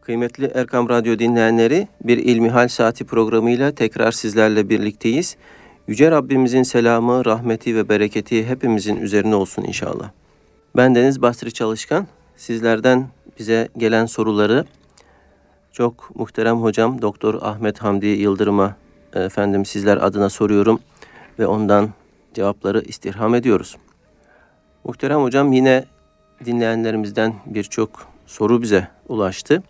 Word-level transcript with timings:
Kıymetli 0.00 0.50
Erkam 0.54 0.88
Radyo 0.88 1.18
dinleyenleri, 1.18 1.88
bir 2.04 2.18
İlmihal 2.18 2.68
Saati 2.68 3.04
programıyla 3.04 3.72
tekrar 3.72 4.12
sizlerle 4.12 4.68
birlikteyiz. 4.68 5.36
Yüce 5.88 6.10
Rabbimizin 6.10 6.62
selamı, 6.62 7.24
rahmeti 7.24 7.76
ve 7.76 7.88
bereketi 7.88 8.46
hepimizin 8.46 8.96
üzerine 8.96 9.34
olsun 9.34 9.62
inşallah. 9.62 10.10
Ben 10.76 10.94
Deniz 10.94 11.22
Bastri 11.22 11.52
Çalışkan. 11.52 12.06
Sizlerden 12.36 13.08
bize 13.38 13.68
gelen 13.76 14.06
soruları 14.06 14.64
çok 15.72 16.16
muhterem 16.16 16.56
hocam 16.56 17.02
Doktor 17.02 17.34
Ahmet 17.42 17.78
Hamdi 17.78 18.06
Yıldırım'a 18.06 18.76
efendim 19.14 19.64
sizler 19.64 19.96
adına 19.96 20.30
soruyorum 20.30 20.80
ve 21.38 21.46
ondan 21.46 21.90
cevapları 22.34 22.80
istirham 22.80 23.34
ediyoruz. 23.34 23.76
Muhterem 24.84 25.22
hocam 25.22 25.52
yine 25.52 25.84
dinleyenlerimizden 26.44 27.34
birçok 27.46 28.06
soru 28.26 28.62
bize 28.62 28.88
ulaştı. 29.08 29.62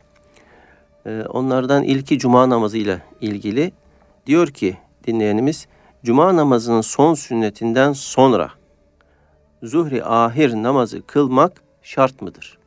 Ee, 1.06 1.22
onlardan 1.28 1.82
ilki 1.82 2.18
cuma 2.18 2.48
namazı 2.48 2.78
ile 2.78 3.02
ilgili. 3.20 3.72
Diyor 4.26 4.48
ki 4.48 4.76
dinleyenimiz, 5.06 5.66
cuma 6.04 6.36
namazının 6.36 6.80
son 6.80 7.14
sünnetinden 7.14 7.92
sonra 7.92 8.50
zuhri 9.62 10.04
ahir 10.04 10.54
namazı 10.54 11.06
kılmak 11.06 11.62
şart 11.82 12.22
mıdır? 12.22 12.58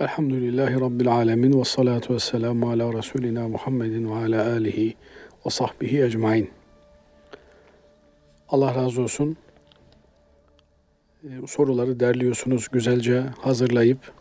Elhamdülillahi 0.00 0.80
Rabbil 0.80 1.12
alemin 1.12 1.60
ve 1.60 1.64
salatu 1.64 2.14
ve 2.14 2.18
selamu 2.18 2.70
ala 2.70 2.92
Resulina 2.92 3.48
Muhammedin 3.48 4.10
ve 4.10 4.14
ala 4.14 4.52
alihi 4.52 4.94
ve 5.46 5.50
sahbihi 5.50 6.02
ecmain. 6.02 6.50
Allah 8.48 8.74
razı 8.74 9.02
olsun. 9.02 9.36
Ee, 11.24 11.46
soruları 11.46 12.00
derliyorsunuz, 12.00 12.68
güzelce 12.68 13.24
hazırlayıp 13.40 14.12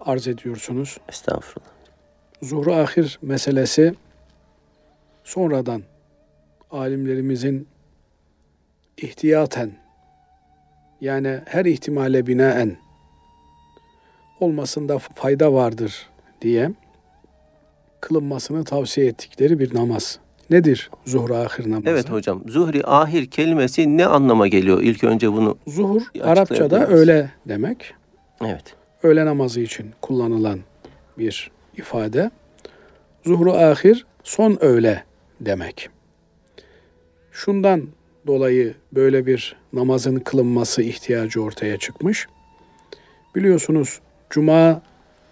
arz 0.00 0.28
ediyorsunuz. 0.28 0.98
Estağfurullah. 1.08 1.69
Zuhru 2.42 2.74
ahir 2.74 3.18
meselesi 3.22 3.94
sonradan 5.24 5.82
alimlerimizin 6.70 7.68
ihtiyaten 8.96 9.70
yani 11.00 11.40
her 11.46 11.64
ihtimale 11.64 12.26
binaen 12.26 12.76
olmasında 14.40 14.98
fayda 14.98 15.52
vardır 15.52 16.08
diye 16.42 16.70
kılınmasını 18.00 18.64
tavsiye 18.64 19.06
ettikleri 19.06 19.58
bir 19.58 19.74
namaz. 19.74 20.18
Nedir 20.50 20.90
zuhur 21.04 21.30
ahir 21.30 21.70
namazı? 21.70 21.88
Evet 21.90 22.10
hocam. 22.10 22.42
Zuhri 22.46 22.86
ahir 22.86 23.26
kelimesi 23.26 23.96
ne 23.96 24.06
anlama 24.06 24.48
geliyor? 24.48 24.82
İlk 24.82 25.04
önce 25.04 25.32
bunu 25.32 25.58
Zuhur 25.66 26.02
Arapçada 26.22 26.86
öğle 26.86 27.30
demek. 27.48 27.94
Evet. 28.44 28.64
Öğle 29.02 29.26
namazı 29.26 29.60
için 29.60 29.90
kullanılan 30.02 30.60
bir 31.18 31.50
ifade. 31.80 32.30
Zuhru 33.26 33.52
ahir 33.52 34.06
son 34.24 34.58
öğle 34.60 35.04
demek. 35.40 35.90
Şundan 37.32 37.88
dolayı 38.26 38.74
böyle 38.92 39.26
bir 39.26 39.56
namazın 39.72 40.16
kılınması 40.16 40.82
ihtiyacı 40.82 41.42
ortaya 41.42 41.76
çıkmış. 41.76 42.28
Biliyorsunuz 43.34 44.00
cuma 44.30 44.82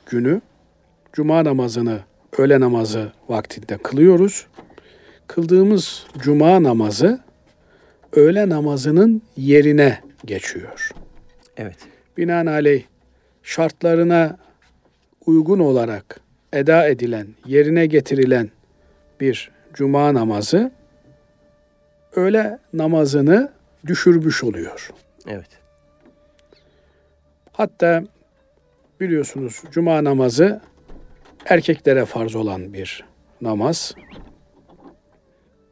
günü 0.06 0.40
cuma 1.12 1.44
namazını 1.44 2.00
öğle 2.38 2.60
namazı 2.60 3.12
vaktinde 3.28 3.78
kılıyoruz. 3.78 4.46
Kıldığımız 5.26 6.06
cuma 6.18 6.62
namazı 6.62 7.20
öğle 8.12 8.48
namazının 8.48 9.22
yerine 9.36 10.00
geçiyor. 10.24 10.90
Evet. 11.56 11.76
Binaenaleyh 12.16 12.82
şartlarına 13.42 14.36
uygun 15.26 15.58
olarak 15.58 16.20
eda 16.52 16.88
edilen, 16.88 17.26
yerine 17.46 17.86
getirilen 17.86 18.50
bir 19.20 19.50
cuma 19.74 20.14
namazı 20.14 20.70
öğle 22.16 22.58
namazını 22.72 23.52
düşürmüş 23.86 24.44
oluyor. 24.44 24.90
Evet. 25.26 25.48
Hatta 27.52 28.04
biliyorsunuz 29.00 29.62
cuma 29.70 30.04
namazı 30.04 30.60
erkeklere 31.46 32.04
farz 32.04 32.34
olan 32.34 32.72
bir 32.72 33.04
namaz. 33.40 33.94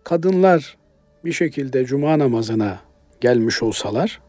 Kadınlar 0.04 0.76
bir 1.24 1.32
şekilde 1.32 1.84
cuma 1.84 2.18
namazına 2.18 2.78
gelmiş 3.20 3.62
olsalar 3.62 4.20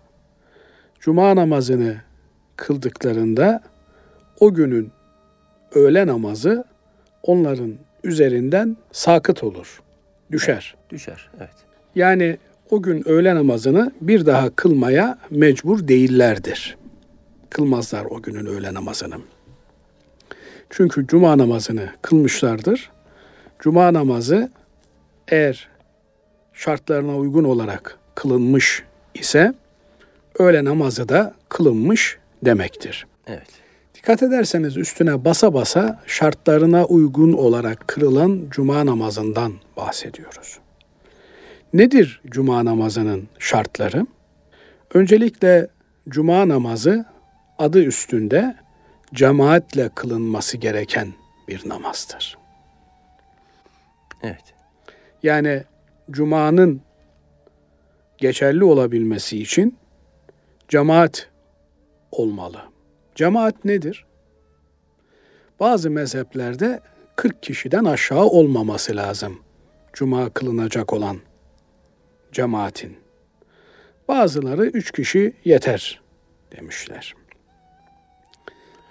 cuma 0.99 1.35
namazını 1.35 2.01
kıldıklarında 2.55 3.63
o 4.39 4.53
günün 4.53 4.91
öğle 5.75 6.07
namazı 6.07 6.63
onların 7.23 7.73
üzerinden 8.03 8.77
sakıt 8.91 9.43
olur, 9.43 9.81
düşer. 10.31 10.75
Düşer, 10.89 11.29
evet. 11.37 11.55
Yani 11.95 12.37
o 12.69 12.81
gün 12.81 13.09
öğle 13.09 13.35
namazını 13.35 13.91
bir 14.01 14.25
daha 14.25 14.49
kılmaya 14.49 15.17
mecbur 15.29 15.87
değillerdir. 15.87 16.77
Kılmazlar 17.49 18.05
o 18.05 18.21
günün 18.21 18.45
öğle 18.45 18.73
namazını. 18.73 19.15
Çünkü 20.69 21.07
cuma 21.07 21.37
namazını 21.37 21.89
kılmışlardır. 22.01 22.91
Cuma 23.59 23.93
namazı 23.93 24.51
eğer 25.27 25.69
şartlarına 26.53 27.17
uygun 27.17 27.43
olarak 27.43 27.97
kılınmış 28.15 28.83
ise 29.13 29.53
öğle 30.39 30.65
namazı 30.65 31.09
da 31.09 31.33
kılınmış 31.49 32.17
demektir. 32.45 33.07
Evet. 33.27 33.47
Dikkat 33.97 34.23
ederseniz 34.23 34.77
üstüne 34.77 35.25
basa 35.25 35.53
basa 35.53 35.99
şartlarına 36.05 36.85
uygun 36.85 37.33
olarak 37.33 37.87
kırılan 37.87 38.43
cuma 38.49 38.85
namazından 38.85 39.53
bahsediyoruz. 39.77 40.59
Nedir 41.73 42.21
cuma 42.25 42.65
namazının 42.65 43.27
şartları? 43.39 44.07
Öncelikle 44.93 45.67
cuma 46.09 46.47
namazı 46.47 47.05
adı 47.59 47.83
üstünde 47.83 48.55
cemaatle 49.13 49.89
kılınması 49.95 50.57
gereken 50.57 51.13
bir 51.47 51.69
namazdır. 51.69 52.37
Evet. 54.23 54.53
Yani 55.23 55.63
cumanın 56.11 56.81
geçerli 58.17 58.63
olabilmesi 58.63 59.41
için 59.41 59.77
cemaat 60.67 61.29
olmalı. 62.11 62.76
Cemaat 63.17 63.65
nedir? 63.65 64.05
Bazı 65.59 65.89
mezheplerde 65.89 66.79
40 67.15 67.43
kişiden 67.43 67.85
aşağı 67.85 68.25
olmaması 68.25 68.95
lazım. 68.95 69.39
Cuma 69.93 70.29
kılınacak 70.29 70.93
olan 70.93 71.17
cemaatin. 72.31 72.97
Bazıları 74.07 74.65
üç 74.65 74.91
kişi 74.91 75.33
yeter 75.45 76.01
demişler. 76.57 77.15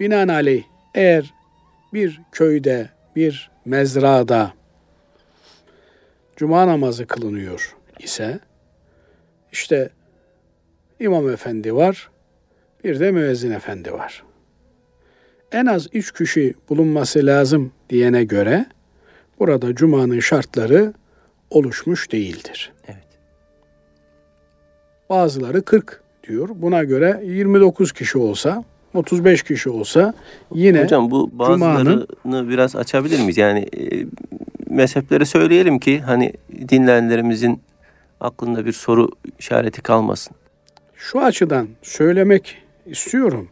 Binaenaleyh 0.01 0.65
eğer 0.95 1.35
bir 1.93 2.21
köyde, 2.33 2.91
bir 3.17 3.51
mezrada 3.65 4.53
cuma 6.37 6.67
namazı 6.67 7.07
kılınıyor 7.07 7.77
ise 7.99 8.41
işte 9.53 9.91
imam 11.01 11.29
efendi 11.29 11.75
var, 11.75 12.11
bir 12.85 13.01
de 13.01 13.11
müezzin 13.11 13.51
efendi 13.51 13.93
var. 13.93 14.23
En 15.53 15.67
az 15.67 15.87
üç 15.93 16.13
kişi 16.13 16.55
bulunması 16.69 17.27
lazım 17.27 17.73
diyene 17.91 18.25
göre 18.25 18.67
burada 19.39 19.75
cumanın 19.75 20.21
şartları 20.21 20.93
oluşmuş 21.51 22.13
değildir. 22.13 22.73
Evet. 22.89 23.07
Bazıları 25.11 25.63
40 25.63 26.03
diyor. 26.29 26.49
Buna 26.55 26.85
göre 26.85 27.21
29 27.25 27.93
kişi 27.93 28.19
olsa, 28.19 28.65
35 28.95 29.43
kişi 29.43 29.71
olsa 29.71 30.15
yine 30.55 30.83
Hocam 30.85 31.11
bu 31.11 31.31
bazılarını 31.33 32.07
Cuma'nın, 32.23 32.49
biraz 32.49 32.77
açabilir 32.77 33.19
miyiz? 33.19 33.37
Yani 33.37 33.59
e, 33.61 34.07
mezhepleri 34.71 35.27
söyleyelim 35.27 35.79
ki 35.79 36.01
hani 36.01 36.33
dinleyenlerimizin 36.69 37.61
aklında 38.21 38.67
bir 38.67 38.73
soru 38.73 39.11
işareti 39.39 39.83
kalmasın. 39.83 40.37
Şu 40.95 41.21
açıdan 41.21 41.69
söylemek 41.83 42.66
istiyorum. 42.87 43.49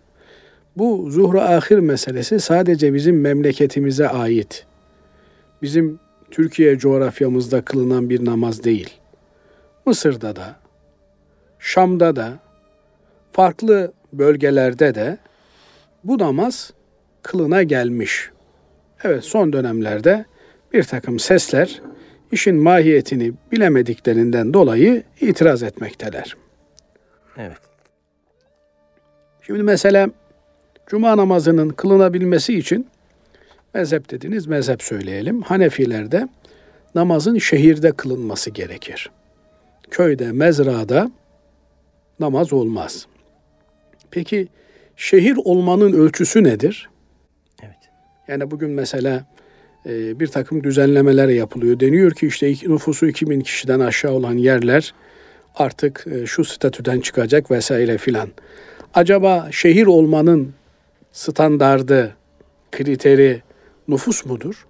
Bu 0.76 1.10
zuhru 1.10 1.40
ahir 1.40 1.78
meselesi 1.78 2.40
sadece 2.40 2.94
bizim 2.94 3.20
memleketimize 3.20 4.08
ait. 4.08 4.66
Bizim 5.62 6.00
Türkiye 6.30 6.78
coğrafyamızda 6.78 7.62
kılınan 7.62 8.10
bir 8.10 8.24
namaz 8.24 8.64
değil. 8.64 8.90
Mısır'da 9.86 10.36
da, 10.36 10.56
Şam'da 11.58 12.16
da, 12.16 12.38
farklı 13.32 13.92
bölgelerde 14.12 14.94
de 14.94 15.18
bu 16.04 16.18
namaz 16.18 16.72
kılına 17.22 17.62
gelmiş. 17.62 18.30
Evet 19.04 19.24
son 19.24 19.52
dönemlerde 19.52 20.24
bir 20.72 20.82
takım 20.82 21.18
sesler 21.18 21.82
işin 22.32 22.56
mahiyetini 22.56 23.32
bilemediklerinden 23.52 24.54
dolayı 24.54 25.02
itiraz 25.20 25.62
etmekteler. 25.62 26.36
Evet. 27.36 27.73
Şimdi 29.46 29.62
mesela 29.62 30.10
cuma 30.86 31.16
namazının 31.16 31.68
kılınabilmesi 31.68 32.58
için 32.58 32.86
Mezhep 33.74 34.10
dediniz 34.10 34.46
mezhep 34.46 34.82
söyleyelim. 34.82 35.42
Hanefilerde 35.42 36.28
namazın 36.94 37.38
şehirde 37.38 37.92
kılınması 37.92 38.50
gerekir. 38.50 39.10
Köyde, 39.90 40.32
mezrada 40.32 41.10
namaz 42.20 42.52
olmaz. 42.52 43.06
Peki 44.10 44.48
şehir 44.96 45.36
olmanın 45.44 45.92
ölçüsü 45.92 46.44
nedir? 46.44 46.90
Evet. 47.62 47.90
Yani 48.28 48.50
bugün 48.50 48.70
mesela 48.70 49.26
e, 49.86 50.20
bir 50.20 50.26
takım 50.26 50.64
düzenlemeler 50.64 51.28
yapılıyor. 51.28 51.80
Deniyor 51.80 52.12
ki 52.12 52.26
işte 52.26 52.46
nüfusu 52.48 53.06
2000 53.06 53.40
kişiden 53.40 53.80
aşağı 53.80 54.12
olan 54.12 54.34
yerler 54.34 54.94
artık 55.54 56.06
e, 56.06 56.26
şu 56.26 56.44
statüden 56.44 57.00
çıkacak 57.00 57.50
vesaire 57.50 57.98
filan. 57.98 58.28
Acaba 58.94 59.48
şehir 59.50 59.86
olmanın 59.86 60.52
standardı, 61.12 62.16
kriteri 62.72 63.42
nüfus 63.88 64.24
mudur? 64.24 64.66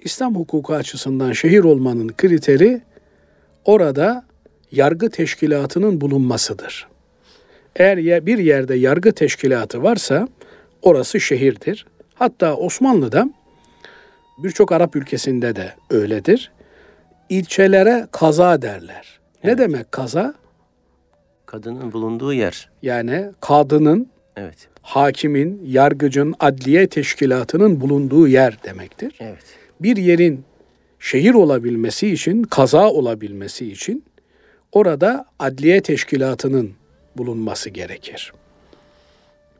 İslam 0.00 0.34
hukuku 0.34 0.74
açısından 0.74 1.32
şehir 1.32 1.64
olmanın 1.64 2.08
kriteri 2.08 2.80
orada 3.64 4.24
yargı 4.72 5.10
teşkilatının 5.10 6.00
bulunmasıdır. 6.00 6.88
Eğer 7.76 8.26
bir 8.26 8.38
yerde 8.38 8.74
yargı 8.74 9.12
teşkilatı 9.12 9.82
varsa 9.82 10.28
orası 10.82 11.20
şehirdir. 11.20 11.86
Hatta 12.14 12.56
Osmanlı'da 12.56 13.30
birçok 14.38 14.72
Arap 14.72 14.96
ülkesinde 14.96 15.56
de 15.56 15.74
öyledir. 15.90 16.52
İlçelere 17.28 18.08
kaza 18.12 18.62
derler. 18.62 19.20
Evet. 19.42 19.44
Ne 19.44 19.58
demek 19.58 19.92
kaza? 19.92 20.34
Kadının 21.54 21.92
bulunduğu 21.92 22.32
yer. 22.32 22.68
Yani 22.82 23.30
kadının, 23.40 24.08
evet. 24.36 24.68
hakimin, 24.82 25.62
yargıcın, 25.66 26.34
adliye 26.40 26.86
teşkilatının 26.86 27.80
bulunduğu 27.80 28.28
yer 28.28 28.62
demektir. 28.64 29.14
Evet. 29.20 29.44
Bir 29.80 29.96
yerin 29.96 30.44
şehir 30.98 31.34
olabilmesi 31.34 32.10
için, 32.10 32.42
kaza 32.42 32.90
olabilmesi 32.90 33.72
için 33.72 34.04
orada 34.72 35.26
adliye 35.38 35.80
teşkilatının 35.80 36.72
bulunması 37.16 37.70
gerekir. 37.70 38.32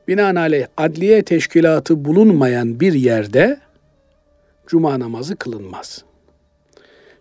Binaenaleyh 0.08 0.67
adliye 0.76 1.23
teşkilatı 1.23 2.05
bulunmayan 2.05 2.81
bir 2.81 2.93
yerde 2.93 3.61
cuma 4.67 5.00
namazı 5.00 5.37
kılınmaz. 5.37 6.05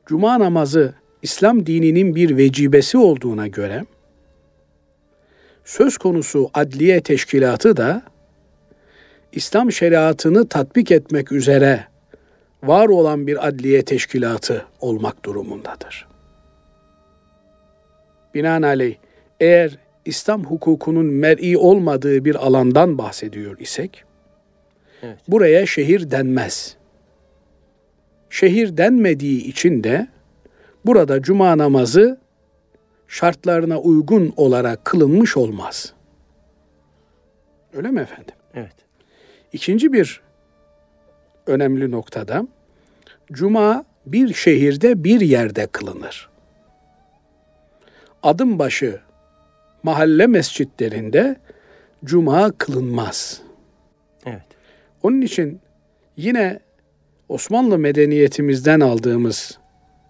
Cuma 0.05 0.39
namazı 0.39 0.93
İslam 1.21 1.65
dininin 1.65 2.15
bir 2.15 2.37
vecibesi 2.37 2.97
olduğuna 2.97 3.47
göre 3.47 3.85
söz 5.63 5.97
konusu 5.97 6.49
adliye 6.53 7.01
teşkilatı 7.01 7.77
da 7.77 8.01
İslam 9.31 9.71
şeriatını 9.71 10.47
tatbik 10.47 10.91
etmek 10.91 11.31
üzere 11.31 11.87
var 12.63 12.87
olan 12.87 13.27
bir 13.27 13.47
adliye 13.47 13.85
teşkilatı 13.85 14.65
olmak 14.79 15.25
durumundadır. 15.25 16.07
Binaenaleyh 18.33 18.95
eğer 19.39 19.77
İslam 20.05 20.43
hukukunun 20.43 21.05
mer'i 21.05 21.57
olmadığı 21.57 22.25
bir 22.25 22.35
alandan 22.35 22.97
bahsediyor 22.97 23.59
isek, 23.59 24.03
evet. 25.03 25.17
buraya 25.27 25.65
şehir 25.65 26.11
denmez. 26.11 26.77
Şehir 28.29 28.77
denmediği 28.77 29.43
için 29.43 29.83
de 29.83 30.07
burada 30.85 31.21
cuma 31.21 31.57
namazı 31.57 32.22
şartlarına 33.13 33.79
uygun 33.79 34.33
olarak 34.37 34.85
kılınmış 34.85 35.37
olmaz. 35.37 35.93
Öyle 37.73 37.91
mi 37.91 38.01
efendim? 38.01 38.35
Evet. 38.53 38.75
İkinci 39.53 39.93
bir 39.93 40.21
önemli 41.47 41.91
noktada 41.91 42.47
cuma 43.31 43.85
bir 44.05 44.33
şehirde 44.33 45.03
bir 45.03 45.21
yerde 45.21 45.67
kılınır. 45.67 46.29
Adım 48.23 48.59
başı 48.59 48.99
mahalle 49.83 50.27
mescitlerinde 50.27 51.35
cuma 52.05 52.51
kılınmaz. 52.51 53.41
Evet. 54.25 54.47
Onun 55.03 55.21
için 55.21 55.59
yine 56.17 56.59
Osmanlı 57.29 57.77
medeniyetimizden 57.77 58.79
aldığımız, 58.79 59.59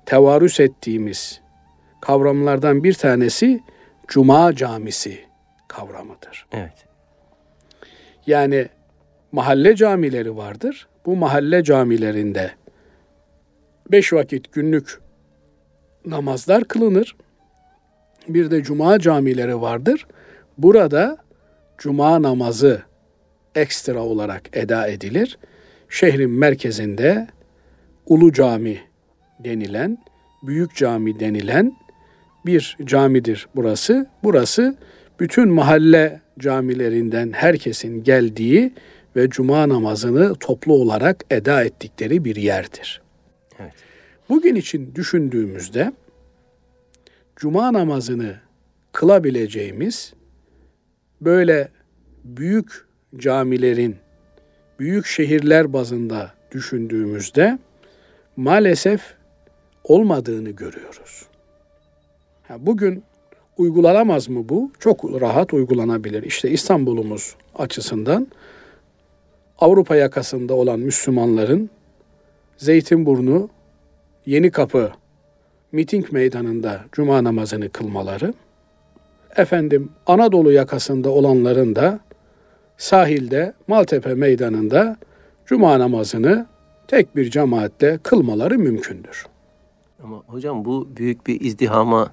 tevarüs 0.06 0.60
ettiğimiz 0.60 1.43
kavramlardan 2.04 2.84
bir 2.84 2.94
tanesi 2.94 3.64
cuma 4.08 4.56
camisi 4.56 5.20
kavramıdır. 5.68 6.46
Evet. 6.52 6.86
Yani 8.28 8.68
mahalle 9.32 9.76
camileri 9.76 10.38
vardır. 10.38 10.88
Bu 11.06 11.16
mahalle 11.16 11.64
camilerinde 11.64 12.52
beş 13.92 14.14
vakit 14.14 14.54
günlük 14.54 15.00
namazlar 16.06 16.64
kılınır 16.64 17.16
bir 18.28 18.52
de 18.52 18.64
cuma 18.64 19.00
camileri 19.00 19.62
vardır. 19.62 20.08
Burada 20.58 21.18
cuma 21.78 22.22
namazı 22.22 22.82
ekstra 23.56 24.00
olarak 24.00 24.58
eda 24.58 24.88
edilir. 24.88 25.38
Şehrin 25.90 26.32
merkezinde 26.32 27.28
Ulu 28.06 28.34
Cami 28.34 28.80
denilen, 29.40 29.98
Büyük 30.44 30.76
Cami 30.76 31.20
denilen 31.20 31.83
bir 32.46 32.78
camidir 32.86 33.48
burası. 33.56 34.08
Burası 34.24 34.76
bütün 35.20 35.50
mahalle 35.50 36.22
camilerinden 36.40 37.32
herkesin 37.32 38.04
geldiği 38.04 38.74
ve 39.16 39.30
cuma 39.30 39.70
namazını 39.70 40.36
toplu 40.36 40.74
olarak 40.74 41.26
eda 41.30 41.64
ettikleri 41.64 42.26
bir 42.26 42.36
yerdir. 42.36 43.02
Evet. 43.60 43.74
Bugün 44.30 44.56
için 44.56 44.96
düşündüğümüzde 44.96 45.94
cuma 47.36 47.74
namazını 47.74 48.36
kılabileceğimiz 48.92 50.14
böyle 51.22 51.70
büyük 52.24 52.86
camilerin 53.18 53.96
büyük 54.80 55.06
şehirler 55.06 55.74
bazında 55.74 56.34
düşündüğümüzde 56.52 57.60
maalesef 58.36 59.02
olmadığını 59.84 60.50
görüyoruz. 60.50 61.26
Bugün 62.60 63.04
uygulanamaz 63.58 64.30
mı 64.30 64.50
bu? 64.50 64.72
Çok 64.80 65.22
rahat 65.22 65.54
uygulanabilir. 65.54 66.24
İşte 66.24 66.50
İstanbul'umuz 66.50 67.36
açısından 67.56 68.28
Avrupa 69.60 69.96
yakasında 69.96 70.54
olan 70.54 70.80
Müslümanların 70.80 71.70
Zeytinburnu, 72.58 73.50
Yeni 74.26 74.52
Kapı 74.52 74.92
miting 75.72 76.12
meydanında 76.12 76.82
cuma 76.92 77.24
namazını 77.24 77.70
kılmaları, 77.70 78.34
efendim 79.38 79.90
Anadolu 80.08 80.52
yakasında 80.52 81.10
olanların 81.10 81.76
da 81.76 82.00
sahilde 82.78 83.54
Maltepe 83.68 84.14
meydanında 84.14 84.98
cuma 85.46 85.80
namazını 85.80 86.46
tek 86.88 87.16
bir 87.16 87.30
cemaatle 87.30 88.00
kılmaları 88.04 88.60
mümkündür. 88.60 89.26
Ama 90.04 90.18
hocam 90.28 90.66
bu 90.66 90.88
büyük 90.98 91.28
bir 91.28 91.42
izdihama 91.42 92.12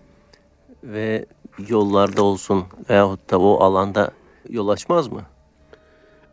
ve 0.85 1.27
yollarda 1.69 2.23
olsun 2.23 2.65
veyahut 2.91 3.31
da 3.31 3.39
o 3.41 3.61
alanda 3.61 4.11
yol 4.49 4.69
açmaz 4.69 5.09
mı? 5.09 5.23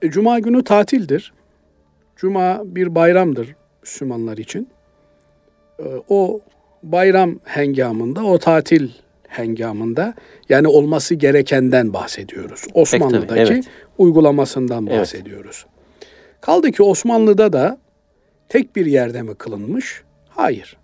E, 0.02 0.10
Cuma 0.10 0.40
günü 0.40 0.64
tatildir. 0.64 1.34
Cuma 2.16 2.62
bir 2.66 2.96
bayramdır 2.96 3.56
Müslümanlar 3.82 4.38
için. 4.38 4.70
E, 5.80 5.86
o 6.10 6.40
bayram 6.84 7.40
hengamında, 7.44 8.24
o 8.24 8.38
tatil 8.38 8.90
hengamında 9.28 10.14
yani 10.50 10.68
olması 10.68 11.16
gerekenden 11.16 11.94
bahsediyoruz. 11.94 12.64
Osmanlı'daki 12.74 13.28
tabii, 13.28 13.40
evet. 13.40 13.66
uygulamasından 13.98 14.88
bahsediyoruz. 14.88 15.66
Evet. 15.68 15.78
Kaldı 16.42 16.72
ki 16.72 16.84
Osmanlı'da 16.84 17.54
da 17.54 17.78
tek 18.50 18.76
bir 18.76 18.86
yerde 18.86 19.22
mi 19.22 19.36
kılınmış? 19.36 20.04
Hayır. 20.30 20.78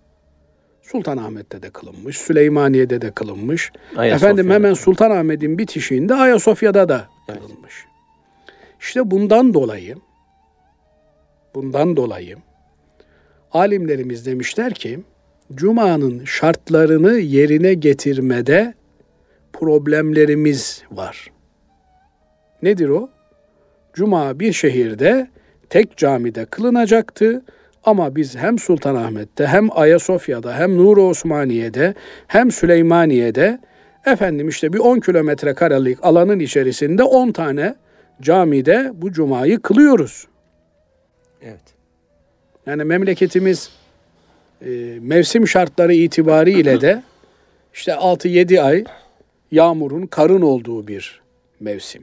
Sultanahmet'te 0.84 1.62
de 1.62 1.70
kılınmış, 1.70 2.18
Süleymaniye'de 2.18 3.02
de 3.02 3.10
kılınmış. 3.10 3.72
Ayasofya'da. 3.96 4.14
Efendim 4.14 4.50
hemen 4.50 4.74
Sultanahmet'in 4.74 5.58
bitişiğinde 5.58 6.14
Ayasofya'da 6.14 6.88
da 6.88 7.08
kılınmış. 7.26 7.74
Evet. 7.84 8.54
İşte 8.80 9.10
bundan 9.10 9.54
dolayı 9.54 9.96
bundan 11.54 11.96
dolayı 11.96 12.36
alimlerimiz 13.52 14.26
demişler 14.26 14.74
ki 14.74 15.00
Cuma'nın 15.54 16.24
şartlarını 16.24 17.12
yerine 17.12 17.74
getirmede 17.74 18.74
problemlerimiz 19.52 20.82
var. 20.90 21.30
Nedir 22.62 22.88
o? 22.88 23.10
Cuma 23.92 24.40
bir 24.40 24.52
şehirde 24.52 25.28
tek 25.70 25.96
camide 25.96 26.44
kılınacaktı 26.44 27.42
ama 27.84 28.16
biz 28.16 28.36
hem 28.36 28.58
Sultanahmet'te 28.58 29.46
hem 29.46 29.78
Ayasofya'da 29.78 30.58
hem 30.58 30.76
Nur 30.76 30.96
Osmaniye'de 30.96 31.94
hem 32.26 32.50
Süleymaniye'de 32.50 33.58
efendim 34.06 34.48
işte 34.48 34.72
bir 34.72 34.78
10 34.78 35.00
kilometre 35.00 35.54
karelik 35.54 35.98
alanın 36.04 36.38
içerisinde 36.38 37.02
10 37.02 37.32
tane 37.32 37.74
camide 38.22 38.92
bu 38.94 39.12
cumayı 39.12 39.62
kılıyoruz. 39.62 40.26
Evet. 41.42 41.74
Yani 42.66 42.84
memleketimiz 42.84 43.70
e, 44.66 44.68
mevsim 45.00 45.48
şartları 45.48 45.94
itibariyle 45.94 46.80
de 46.80 47.02
işte 47.74 47.92
6-7 47.92 48.60
ay 48.60 48.84
yağmurun, 49.50 50.06
karın 50.06 50.42
olduğu 50.42 50.88
bir 50.88 51.20
mevsim. 51.60 52.02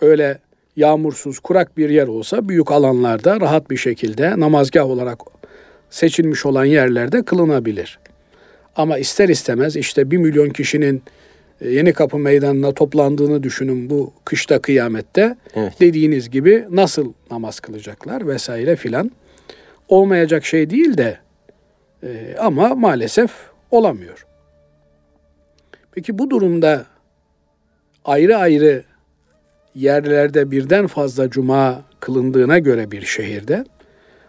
Öyle 0.00 0.38
yağmursuz, 0.80 1.38
kurak 1.38 1.76
bir 1.76 1.90
yer 1.90 2.08
olsa 2.08 2.48
büyük 2.48 2.72
alanlarda 2.72 3.40
rahat 3.40 3.70
bir 3.70 3.76
şekilde 3.76 4.40
namazgah 4.40 4.84
olarak 4.84 5.18
seçilmiş 5.90 6.46
olan 6.46 6.64
yerlerde 6.64 7.22
kılınabilir. 7.22 7.98
Ama 8.76 8.98
ister 8.98 9.28
istemez 9.28 9.76
işte 9.76 10.10
bir 10.10 10.16
milyon 10.16 10.50
kişinin 10.50 11.02
e, 11.60 11.68
Yeni 11.70 11.92
Kapı 11.92 12.18
Meydanı'na 12.18 12.72
toplandığını 12.72 13.42
düşünün 13.42 13.90
bu 13.90 14.12
kışta 14.24 14.62
kıyamette. 14.62 15.36
Evet. 15.54 15.72
Dediğiniz 15.80 16.30
gibi 16.30 16.66
nasıl 16.70 17.12
namaz 17.30 17.60
kılacaklar 17.60 18.26
vesaire 18.26 18.76
filan. 18.76 19.10
Olmayacak 19.88 20.44
şey 20.44 20.70
değil 20.70 20.96
de 20.96 21.18
e, 22.02 22.36
ama 22.38 22.74
maalesef 22.74 23.30
olamıyor. 23.70 24.26
Peki 25.92 26.18
bu 26.18 26.30
durumda 26.30 26.86
ayrı 28.04 28.36
ayrı 28.36 28.89
yerlerde 29.74 30.50
birden 30.50 30.86
fazla 30.86 31.30
cuma 31.30 31.82
kılındığına 32.00 32.58
göre 32.58 32.90
bir 32.90 33.02
şehirde 33.02 33.64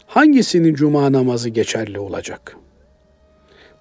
hangisinin 0.08 0.74
cuma 0.74 1.12
namazı 1.12 1.50
geçerli 1.50 2.00
olacak? 2.00 2.58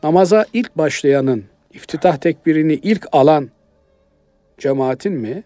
Namaza 0.02 0.46
ilk 0.52 0.78
başlayanın, 0.78 1.44
iftitah 1.72 2.16
tekbirini 2.16 2.74
ilk 2.74 3.06
alan 3.12 3.50
cemaatin 4.58 5.12
mi? 5.12 5.42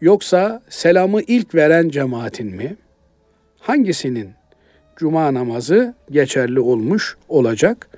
Yoksa 0.00 0.62
selamı 0.68 1.22
ilk 1.22 1.54
veren 1.54 1.88
cemaatin 1.88 2.46
mi? 2.46 2.76
Hangisinin 3.60 4.30
cuma 4.96 5.34
namazı 5.34 5.94
geçerli 6.10 6.60
olmuş 6.60 7.16
olacak? 7.28 7.88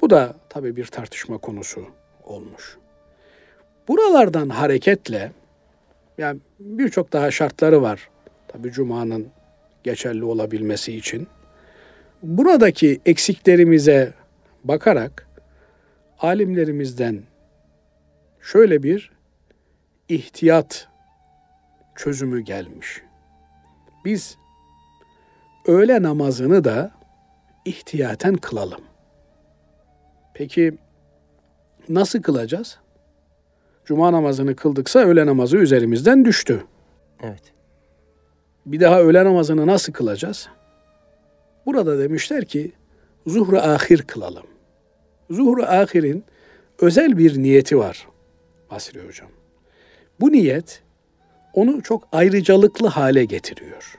Bu 0.00 0.10
da 0.10 0.34
tabii 0.48 0.76
bir 0.76 0.86
tartışma 0.86 1.38
konusu 1.38 1.86
olmuş. 2.24 2.76
Buralardan 3.88 4.48
hareketle 4.48 5.32
yani 6.18 6.40
birçok 6.60 7.12
daha 7.12 7.30
şartları 7.30 7.82
var. 7.82 8.08
Tabii 8.48 8.72
cumanın 8.72 9.28
geçerli 9.84 10.24
olabilmesi 10.24 10.96
için. 10.96 11.28
Buradaki 12.22 13.00
eksiklerimize 13.06 14.12
bakarak 14.64 15.28
alimlerimizden 16.18 17.22
şöyle 18.40 18.82
bir 18.82 19.12
ihtiyat 20.08 20.88
çözümü 21.94 22.40
gelmiş. 22.40 23.02
Biz 24.04 24.38
öğle 25.66 26.02
namazını 26.02 26.64
da 26.64 26.90
ihtiyaten 27.64 28.34
kılalım. 28.34 28.80
Peki 30.34 30.74
nasıl 31.88 32.22
kılacağız? 32.22 32.78
Cuma 33.84 34.12
namazını 34.12 34.56
kıldıksa 34.56 34.98
öğle 34.98 35.26
namazı 35.26 35.56
üzerimizden 35.56 36.24
düştü. 36.24 36.64
Evet. 37.22 37.42
Bir 38.66 38.80
daha 38.80 39.00
öğle 39.00 39.24
namazını 39.24 39.66
nasıl 39.66 39.92
kılacağız? 39.92 40.48
Burada 41.66 41.98
demişler 41.98 42.44
ki 42.44 42.72
zuhru 43.26 43.58
ahir 43.58 44.02
kılalım. 44.02 44.46
Zuhru 45.30 45.62
ahirin 45.62 46.24
özel 46.78 47.18
bir 47.18 47.42
niyeti 47.42 47.78
var 47.78 48.08
Basri 48.70 49.06
Hocam. 49.06 49.28
Bu 50.20 50.32
niyet 50.32 50.82
onu 51.52 51.82
çok 51.82 52.08
ayrıcalıklı 52.12 52.88
hale 52.88 53.24
getiriyor. 53.24 53.98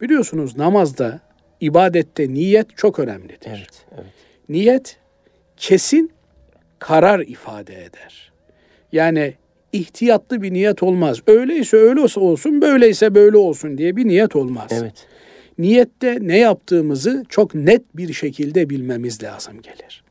Biliyorsunuz 0.00 0.56
namazda, 0.56 1.20
ibadette 1.60 2.28
niyet 2.28 2.76
çok 2.76 2.98
önemlidir. 2.98 3.46
Evet. 3.46 3.86
Evet. 3.94 4.04
Niyet 4.48 4.96
kesin 5.56 6.12
karar 6.78 7.20
ifade 7.20 7.84
eder. 7.84 8.32
Yani 8.94 9.34
ihtiyatlı 9.72 10.42
bir 10.42 10.52
niyet 10.52 10.82
olmaz. 10.82 11.18
Öyleyse 11.26 11.76
öyle 11.76 12.00
olsun, 12.00 12.60
böyleyse 12.60 13.14
böyle 13.14 13.36
olsun 13.36 13.78
diye 13.78 13.96
bir 13.96 14.08
niyet 14.08 14.36
olmaz. 14.36 14.70
Evet. 14.70 15.06
Niyette 15.58 16.18
ne 16.20 16.38
yaptığımızı 16.38 17.24
çok 17.28 17.54
net 17.54 17.82
bir 17.96 18.12
şekilde 18.12 18.70
bilmemiz 18.70 19.22
lazım 19.22 19.62
gelir. 19.62 20.04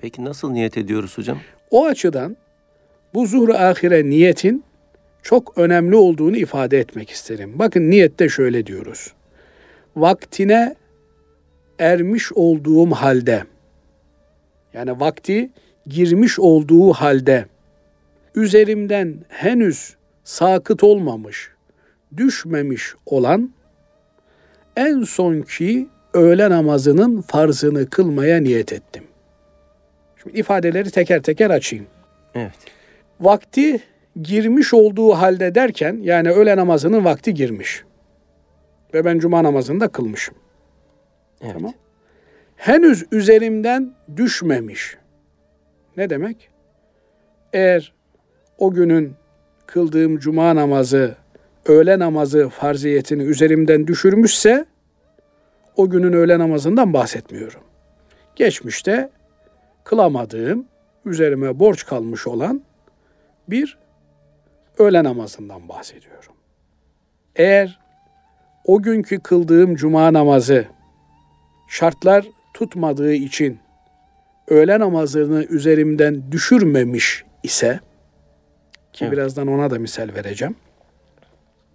Peki 0.00 0.24
nasıl 0.24 0.50
niyet 0.50 0.78
ediyoruz 0.78 1.18
hocam? 1.18 1.38
O 1.70 1.86
açıdan 1.86 2.36
bu 3.14 3.26
zuhru 3.26 3.54
ahire 3.54 4.10
niyetin 4.10 4.64
çok 5.22 5.58
önemli 5.58 5.96
olduğunu 5.96 6.36
ifade 6.36 6.78
etmek 6.78 7.10
isterim. 7.10 7.52
Bakın 7.54 7.90
niyette 7.90 8.28
şöyle 8.28 8.66
diyoruz. 8.66 9.12
Vaktine 9.96 10.74
ermiş 11.78 12.32
olduğum 12.32 12.90
halde 12.90 13.44
yani 14.74 15.00
vakti 15.00 15.50
girmiş 15.86 16.38
olduğu 16.38 16.92
halde 16.92 17.46
üzerimden 18.34 19.14
henüz 19.28 19.96
sakıt 20.24 20.84
olmamış, 20.84 21.50
düşmemiş 22.16 22.94
olan 23.06 23.52
en 24.76 25.02
sonki 25.02 25.88
öğle 26.14 26.50
namazının 26.50 27.20
farzını 27.20 27.90
kılmaya 27.90 28.40
niyet 28.40 28.72
ettim. 28.72 29.04
Şimdi 30.22 30.38
ifadeleri 30.38 30.90
teker 30.90 31.22
teker 31.22 31.50
açayım. 31.50 31.86
Evet. 32.34 32.52
Vakti 33.20 33.80
girmiş 34.22 34.74
olduğu 34.74 35.12
halde 35.12 35.54
derken 35.54 35.98
yani 36.02 36.30
öğle 36.30 36.56
namazının 36.56 37.04
vakti 37.04 37.34
girmiş. 37.34 37.84
Ve 38.94 39.04
ben 39.04 39.18
cuma 39.18 39.44
namazını 39.44 39.80
da 39.80 39.88
kılmışım. 39.88 40.34
Evet. 41.40 41.52
Tamam. 41.52 41.74
Henüz 42.56 43.04
üzerimden 43.12 43.94
düşmemiş. 44.16 44.96
Ne 45.96 46.10
demek? 46.10 46.50
Eğer 47.52 47.92
o 48.62 48.70
günün 48.70 49.14
kıldığım 49.66 50.18
cuma 50.18 50.56
namazı, 50.56 51.14
öğle 51.66 51.98
namazı 51.98 52.48
farziyetini 52.48 53.22
üzerimden 53.22 53.86
düşürmüşse 53.86 54.66
o 55.76 55.90
günün 55.90 56.12
öğle 56.12 56.38
namazından 56.38 56.92
bahsetmiyorum. 56.92 57.60
Geçmişte 58.36 59.10
kılamadığım, 59.84 60.66
üzerime 61.04 61.58
borç 61.58 61.86
kalmış 61.86 62.26
olan 62.26 62.62
bir 63.48 63.78
öğle 64.78 65.04
namazından 65.04 65.68
bahsediyorum. 65.68 66.34
Eğer 67.36 67.78
o 68.64 68.82
günkü 68.82 69.20
kıldığım 69.20 69.76
cuma 69.76 70.12
namazı 70.12 70.66
şartlar 71.68 72.26
tutmadığı 72.54 73.12
için 73.12 73.58
öğle 74.48 74.78
namazını 74.78 75.44
üzerimden 75.44 76.32
düşürmemiş 76.32 77.24
ise 77.42 77.80
ki 78.92 79.04
Evet. 79.04 79.12
birazdan 79.12 79.48
ona 79.48 79.70
da 79.70 79.78
misal 79.78 80.08
vereceğim. 80.14 80.56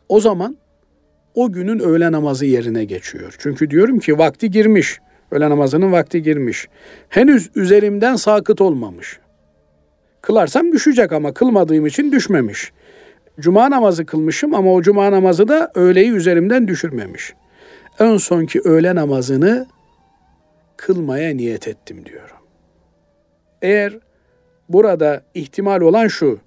O 0.09 0.19
zaman 0.19 0.57
o 1.35 1.51
günün 1.51 1.79
öğle 1.79 2.11
namazı 2.11 2.45
yerine 2.45 2.85
geçiyor. 2.85 3.35
Çünkü 3.39 3.69
diyorum 3.69 3.99
ki 3.99 4.17
vakti 4.17 4.51
girmiş. 4.51 4.99
Öğle 5.31 5.49
namazının 5.49 5.91
vakti 5.91 6.23
girmiş. 6.23 6.67
Henüz 7.09 7.49
üzerimden 7.55 8.15
sakıt 8.15 8.61
olmamış. 8.61 9.19
Kılarsam 10.21 10.71
düşecek 10.71 11.11
ama 11.11 11.33
kılmadığım 11.33 11.85
için 11.85 12.11
düşmemiş. 12.11 12.71
Cuma 13.39 13.69
namazı 13.69 14.05
kılmışım 14.05 14.55
ama 14.55 14.73
o 14.73 14.81
cuma 14.81 15.11
namazı 15.11 15.47
da 15.47 15.71
öğleyi 15.75 16.11
üzerimden 16.11 16.67
düşürmemiş. 16.67 17.33
En 17.99 18.17
sonki 18.17 18.61
öğle 18.61 18.95
namazını 18.95 19.67
kılmaya 20.77 21.35
niyet 21.35 21.67
ettim 21.67 22.05
diyorum. 22.05 22.37
Eğer 23.61 23.99
burada 24.69 25.23
ihtimal 25.33 25.81
olan 25.81 26.07
şu, 26.07 26.39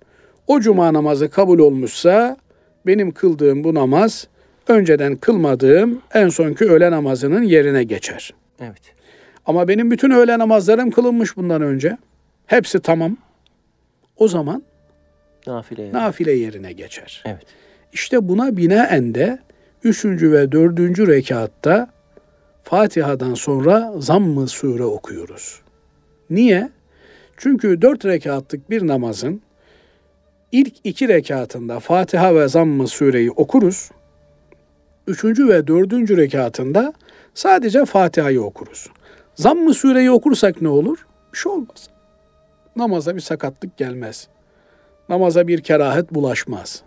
o 0.51 0.61
cuma 0.61 0.93
namazı 0.93 1.31
kabul 1.31 1.59
olmuşsa 1.59 2.37
benim 2.87 3.13
kıldığım 3.13 3.65
bu 3.65 3.75
namaz 3.75 4.27
önceden 4.69 5.17
kılmadığım 5.17 6.03
en 6.15 6.29
sonki 6.29 6.65
öğle 6.65 6.91
namazının 6.91 7.43
yerine 7.43 7.85
geçer. 7.85 8.35
Evet. 8.61 8.95
Ama 9.47 9.69
benim 9.69 9.91
bütün 9.91 10.11
öğle 10.11 10.39
namazlarım 10.39 10.91
kılınmış 10.91 11.37
bundan 11.37 11.63
önce. 11.63 11.97
Hepsi 12.47 12.81
tamam. 12.81 13.17
O 14.17 14.29
zaman 14.29 14.63
Nafile 15.47 15.83
yani. 15.83 15.93
nafile 15.93 16.33
yerine 16.33 16.73
geçer. 16.73 17.23
Evet. 17.27 17.47
İşte 17.93 18.29
buna 18.29 18.57
binaen 18.57 19.15
de 19.15 19.39
üçüncü 19.85 20.33
ve 20.33 20.53
dördüncü 20.53 21.07
rekatta 21.07 21.91
Fatiha'dan 22.65 23.35
sonra 23.35 23.93
zamm-ı 23.99 24.49
sure 24.49 24.85
okuyoruz. 24.85 25.61
Niye? 26.31 26.71
Çünkü 27.37 27.83
dört 27.83 28.05
rekatlık 28.05 28.71
bir 28.71 28.87
namazın 28.87 29.43
ilk 30.53 30.75
iki 30.85 31.09
rekatında 31.09 31.81
Fatiha 31.81 32.35
ve 32.35 32.49
zamm-ı 32.49 32.89
sureyi 32.89 33.31
okuruz. 33.31 33.91
Üçüncü 35.07 35.49
ve 35.49 35.67
dördüncü 35.67 36.17
rekatında 36.17 36.93
sadece 37.35 37.85
Fatiha'yı 37.85 38.43
okuruz. 38.43 38.89
Zamm-ı 39.35 39.75
sureyi 39.75 40.11
okursak 40.11 40.63
ne 40.63 40.69
olur? 40.69 41.07
Bir 41.33 41.39
şey 41.39 41.53
olmaz. 41.53 41.89
Namaza 42.77 43.17
bir 43.17 43.21
sakatlık 43.21 43.77
gelmez. 43.77 44.29
Namaza 45.09 45.49
bir 45.49 45.61
kerahet 45.61 46.15
bulaşmaz. 46.15 46.83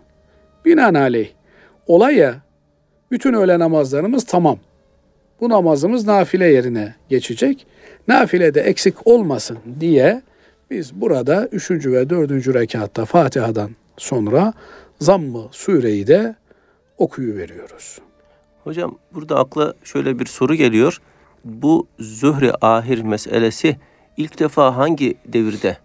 Binaenaleyh 0.64 1.28
olaya 1.86 2.44
Bütün 3.10 3.34
öğle 3.34 3.58
namazlarımız 3.58 4.24
tamam. 4.24 4.58
Bu 5.40 5.48
namazımız 5.48 6.06
nafile 6.06 6.46
yerine 6.46 6.94
geçecek. 7.08 7.66
Nafile 8.08 8.54
de 8.54 8.60
eksik 8.60 9.06
olmasın 9.06 9.58
diye 9.80 10.22
biz 10.74 11.00
burada 11.00 11.48
üçüncü 11.52 11.92
ve 11.92 12.10
dördüncü 12.10 12.54
rekatta 12.54 13.04
Fatiha'dan 13.04 13.70
sonra 13.96 14.52
zammı 15.00 15.48
sureyi 15.50 16.06
de 16.06 16.34
okuyu 16.98 17.36
veriyoruz. 17.36 17.98
Hocam 18.64 18.98
burada 19.14 19.38
akla 19.38 19.74
şöyle 19.84 20.18
bir 20.18 20.26
soru 20.26 20.54
geliyor. 20.54 21.00
Bu 21.44 21.86
zühre 21.98 22.52
ahir 22.60 23.02
meselesi 23.02 23.76
ilk 24.16 24.38
defa 24.38 24.76
hangi 24.76 25.14
devirde 25.26 25.76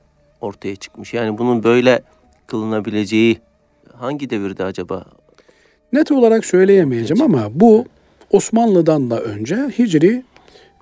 ortaya 0.42 0.76
çıkmış? 0.76 1.14
Yani 1.14 1.38
bunun 1.38 1.64
böyle 1.64 2.02
kılınabileceği 2.48 3.40
hangi 3.94 4.30
devirde 4.30 4.64
acaba? 4.64 5.06
Net 5.94 6.12
olarak 6.12 6.46
söyleyemeyeceğim 6.46 7.24
ama 7.24 7.50
bu 7.52 7.86
Osmanlı'dan 8.32 9.10
da 9.10 9.22
önce 9.22 9.56
Hicri 9.56 10.24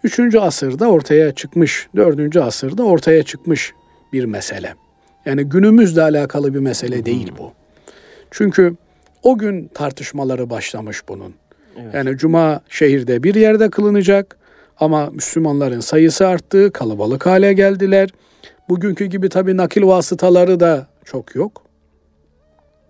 3. 0.04 0.36
asırda 0.36 0.88
ortaya 0.88 1.36
çıkmış, 1.36 1.88
4. 1.96 2.36
asırda 2.38 2.84
ortaya 2.84 3.24
çıkmış 3.24 3.74
bir 4.14 4.26
mesele. 4.26 4.76
Yani 5.26 5.44
günümüzle 5.44 6.02
alakalı 6.02 6.54
bir 6.54 6.60
mesele 6.60 7.06
değil 7.06 7.32
bu. 7.38 7.54
Çünkü 8.32 8.76
o 9.24 9.38
gün 9.38 9.68
tartışmaları 9.74 10.50
başlamış 10.50 11.08
bunun. 11.08 11.34
Evet. 11.82 11.94
Yani 11.94 12.18
cuma 12.18 12.62
şehirde 12.70 13.24
bir 13.24 13.36
yerde 13.36 13.70
kılınacak 13.70 14.38
ama 14.80 15.10
Müslümanların 15.10 15.80
sayısı 15.80 16.28
arttı, 16.28 16.72
kalabalık 16.72 17.26
hale 17.26 17.54
geldiler. 17.54 18.10
Bugünkü 18.70 19.06
gibi 19.06 19.30
tabii 19.30 19.58
nakil 19.58 19.84
vasıtaları 19.84 20.60
da 20.60 20.88
çok 21.06 21.36
yok. 21.36 21.64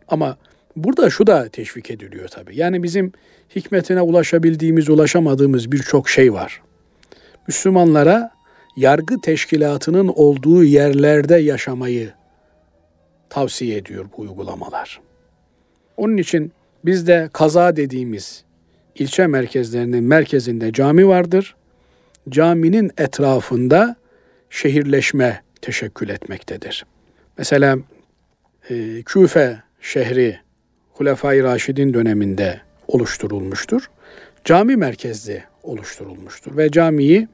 Ama 0.07 0.37
burada 0.75 1.09
şu 1.09 1.27
da 1.27 1.49
teşvik 1.49 1.91
ediliyor 1.91 2.27
tabii. 2.27 2.55
Yani 2.57 2.83
bizim 2.83 3.11
hikmetine 3.55 4.01
ulaşabildiğimiz, 4.01 4.89
ulaşamadığımız 4.89 5.71
birçok 5.71 6.09
şey 6.09 6.33
var. 6.33 6.61
Müslümanlara 7.47 8.31
yargı 8.77 9.21
teşkilatının 9.21 10.07
olduğu 10.07 10.63
yerlerde 10.63 11.35
yaşamayı 11.35 12.11
tavsiye 13.29 13.77
ediyor 13.77 14.05
bu 14.17 14.21
uygulamalar. 14.21 15.01
Onun 15.97 16.17
için 16.17 16.51
bizde 16.85 17.29
kaza 17.33 17.75
dediğimiz 17.75 18.43
ilçe 18.95 19.27
merkezlerinin 19.27 20.03
merkezinde 20.03 20.73
cami 20.73 21.07
vardır. 21.07 21.55
Caminin 22.29 22.91
etrafında 22.97 23.95
şehirleşme 24.49 25.41
teşekkül 25.61 26.09
etmektedir. 26.09 26.85
Mesela 27.37 27.77
e, 28.69 29.01
Küfe 29.05 29.57
şehri 29.81 30.39
Hulefai 30.93 31.43
Raşidin 31.43 31.93
döneminde 31.93 32.61
oluşturulmuştur. 32.87 33.89
Cami 34.45 34.75
merkezli 34.75 35.43
oluşturulmuştur 35.63 36.57
ve 36.57 36.71
camiyi 36.71 37.27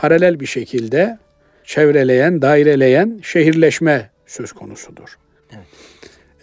paralel 0.00 0.40
bir 0.40 0.46
şekilde 0.46 1.18
çevreleyen, 1.64 2.42
daireleyen 2.42 3.20
şehirleşme 3.22 4.10
söz 4.26 4.52
konusudur. 4.52 5.18
Evet. 5.52 5.66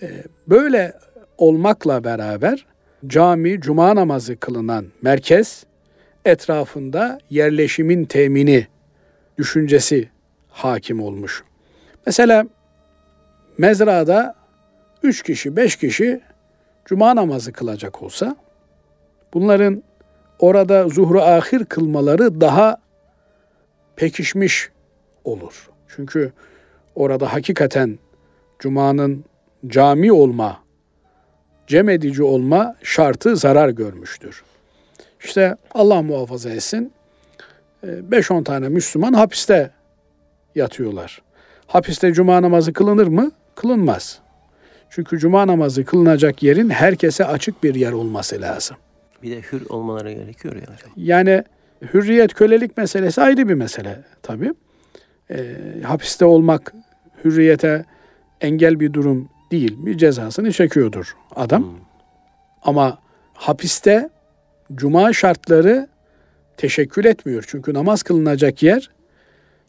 E, 0.02 0.24
böyle 0.48 0.94
olmakla 1.38 2.04
beraber 2.04 2.66
cami, 3.08 3.62
cuma 3.62 3.96
namazı 3.96 4.38
kılınan 4.38 4.86
merkez 5.02 5.66
etrafında 6.26 7.20
yerleşimin 7.30 8.06
temini 8.06 8.68
düşüncesi 9.38 10.10
hakim 10.50 11.02
olmuş. 11.02 11.44
Mesela 12.06 12.46
mezrada 13.58 14.36
üç 15.04 15.24
kişi, 15.24 15.56
beş 15.56 15.76
kişi 15.76 16.22
cuma 16.86 17.16
namazı 17.16 17.52
kılacak 17.52 18.04
olsa 18.04 18.36
bunların 19.34 19.84
orada 20.40 20.88
zuhru 20.90 21.22
ahir 21.22 21.66
kılmaları 21.66 22.42
daha 22.42 22.87
pekişmiş 23.98 24.70
olur. 25.24 25.70
Çünkü 25.88 26.32
orada 26.96 27.34
hakikaten 27.34 28.00
cumanın 28.60 29.26
cami 29.68 30.12
olma, 30.12 30.60
cem 31.68 31.90
edici 31.90 32.24
olma 32.24 32.76
şartı 32.84 33.36
zarar 33.36 33.70
görmüştür. 33.70 34.44
İşte 35.24 35.56
Allah 35.72 36.02
muhafaza 36.02 36.50
etsin 36.50 36.94
5-10 37.84 38.44
tane 38.44 38.70
Müslüman 38.70 39.14
hapiste 39.14 39.72
yatıyorlar. 40.56 41.22
Hapiste 41.68 42.14
cuma 42.14 42.42
namazı 42.42 42.74
kılınır 42.74 43.08
mı? 43.08 43.32
Kılınmaz. 43.56 44.20
Çünkü 44.90 45.20
cuma 45.20 45.48
namazı 45.48 45.86
kılınacak 45.86 46.44
yerin 46.44 46.70
herkese 46.70 47.26
açık 47.26 47.64
bir 47.64 47.76
yer 47.76 47.92
olması 47.92 48.42
lazım. 48.42 48.78
Bir 49.24 49.32
de 49.32 49.42
hür 49.42 49.70
olmaları 49.70 50.14
gerekiyor 50.14 50.56
ya 50.56 50.62
hocam. 50.62 50.92
Yani 50.98 51.44
hürriyet 51.94 52.34
kölelik 52.34 52.78
meselesi 52.78 53.22
ayrı 53.22 53.50
bir 53.50 53.54
mesele 53.54 54.04
tabii. 54.24 54.54
E, 55.32 55.56
hapiste 55.84 56.26
olmak 56.26 56.74
hürriyete 57.26 57.86
engel 58.42 58.80
bir 58.80 58.94
durum 58.94 59.30
değil. 59.52 59.78
Bir 59.86 59.98
cezasını 59.98 60.52
çekiyordur 60.52 61.16
adam. 61.36 61.64
Hmm. 61.64 61.80
Ama 62.64 63.00
hapiste 63.34 64.10
cuma 64.76 65.14
şartları 65.14 65.88
teşekkül 66.58 67.06
etmiyor. 67.06 67.44
Çünkü 67.48 67.74
namaz 67.74 68.04
kılınacak 68.04 68.64
yer 68.64 68.90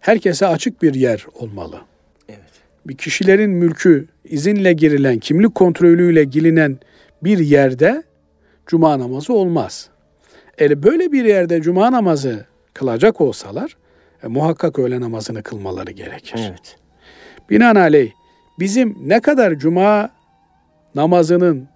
herkese 0.00 0.46
açık 0.46 0.82
bir 0.82 0.94
yer 0.94 1.26
olmalı. 1.34 1.80
Evet. 2.28 2.40
Bir 2.86 2.96
kişilerin 2.96 3.50
mülkü 3.50 4.06
izinle 4.24 4.72
girilen, 4.72 5.18
kimlik 5.18 5.54
kontrolüyle 5.54 6.24
girinen 6.24 6.78
bir 7.24 7.38
yerde 7.38 8.02
cuma 8.66 8.98
namazı 8.98 9.32
olmaz. 9.32 9.88
Eğer 10.58 10.82
böyle 10.82 11.12
bir 11.12 11.24
yerde 11.24 11.62
cuma 11.62 11.92
namazı 11.92 12.44
kılacak 12.74 13.20
olsalar 13.20 13.76
e, 14.22 14.26
muhakkak 14.26 14.78
öğle 14.78 15.00
namazını 15.00 15.42
kılmaları 15.42 15.90
gerekir. 15.90 16.40
Evet. 16.50 16.76
Binaenaleyh 17.50 18.10
bizim 18.58 18.96
ne 19.02 19.20
kadar 19.20 19.54
cuma 19.54 20.10
namazının 20.94 21.68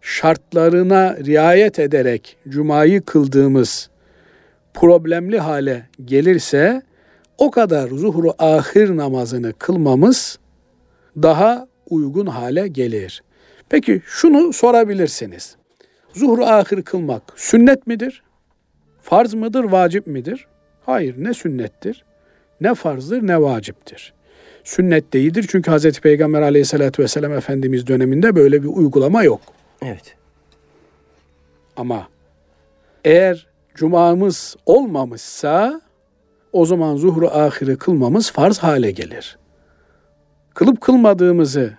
şartlarına 0.00 1.16
riayet 1.16 1.78
ederek 1.78 2.36
cumayı 2.48 3.02
kıldığımız 3.02 3.90
problemli 4.74 5.38
hale 5.38 5.86
gelirse 6.04 6.82
o 7.38 7.50
kadar 7.50 7.88
zuhru 7.88 8.34
ahir 8.38 8.96
namazını 8.96 9.52
kılmamız 9.52 10.38
daha 11.16 11.68
uygun 11.90 12.26
hale 12.26 12.68
gelir. 12.68 13.22
Peki 13.68 14.02
şunu 14.06 14.52
sorabilirsiniz. 14.52 15.56
Zuhru 16.16 16.44
ahir 16.44 16.82
kılmak 16.82 17.22
sünnet 17.36 17.86
midir? 17.86 18.22
Farz 19.02 19.34
mıdır, 19.34 19.64
vacip 19.64 20.06
midir? 20.06 20.46
Hayır, 20.86 21.14
ne 21.18 21.34
sünnettir, 21.34 22.04
ne 22.60 22.74
farzdır, 22.74 23.26
ne 23.26 23.42
vaciptir. 23.42 24.12
Sünnet 24.64 25.12
değildir 25.12 25.46
çünkü 25.48 25.70
Hz. 25.70 26.00
Peygamber 26.00 26.42
aleyhissalatü 26.42 27.02
vesselam 27.02 27.32
Efendimiz 27.32 27.86
döneminde 27.86 28.36
böyle 28.36 28.62
bir 28.62 28.68
uygulama 28.68 29.22
yok. 29.22 29.40
Evet. 29.82 30.16
Ama 31.76 32.08
eğer 33.04 33.46
cumamız 33.74 34.56
olmamışsa 34.66 35.80
o 36.52 36.66
zaman 36.66 36.96
zuhru 36.96 37.28
ahiri 37.28 37.76
kılmamız 37.76 38.30
farz 38.30 38.58
hale 38.58 38.90
gelir. 38.90 39.38
Kılıp 40.54 40.80
kılmadığımızı, 40.80 41.74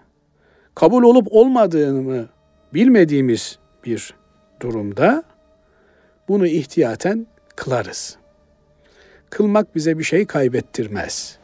kabul 0.76 1.04
olup 1.04 1.28
olmadığını 1.32 2.28
bilmediğimiz 2.74 3.60
bir 3.86 4.14
durumda 4.62 5.24
bunu 6.28 6.48
ihtiyaten 6.48 7.28
kılarız. 7.56 8.18
Kılmak 9.30 9.76
bize 9.76 10.00
bir 10.00 10.04
şey 10.04 10.26
kaybettirmez. 10.26 11.38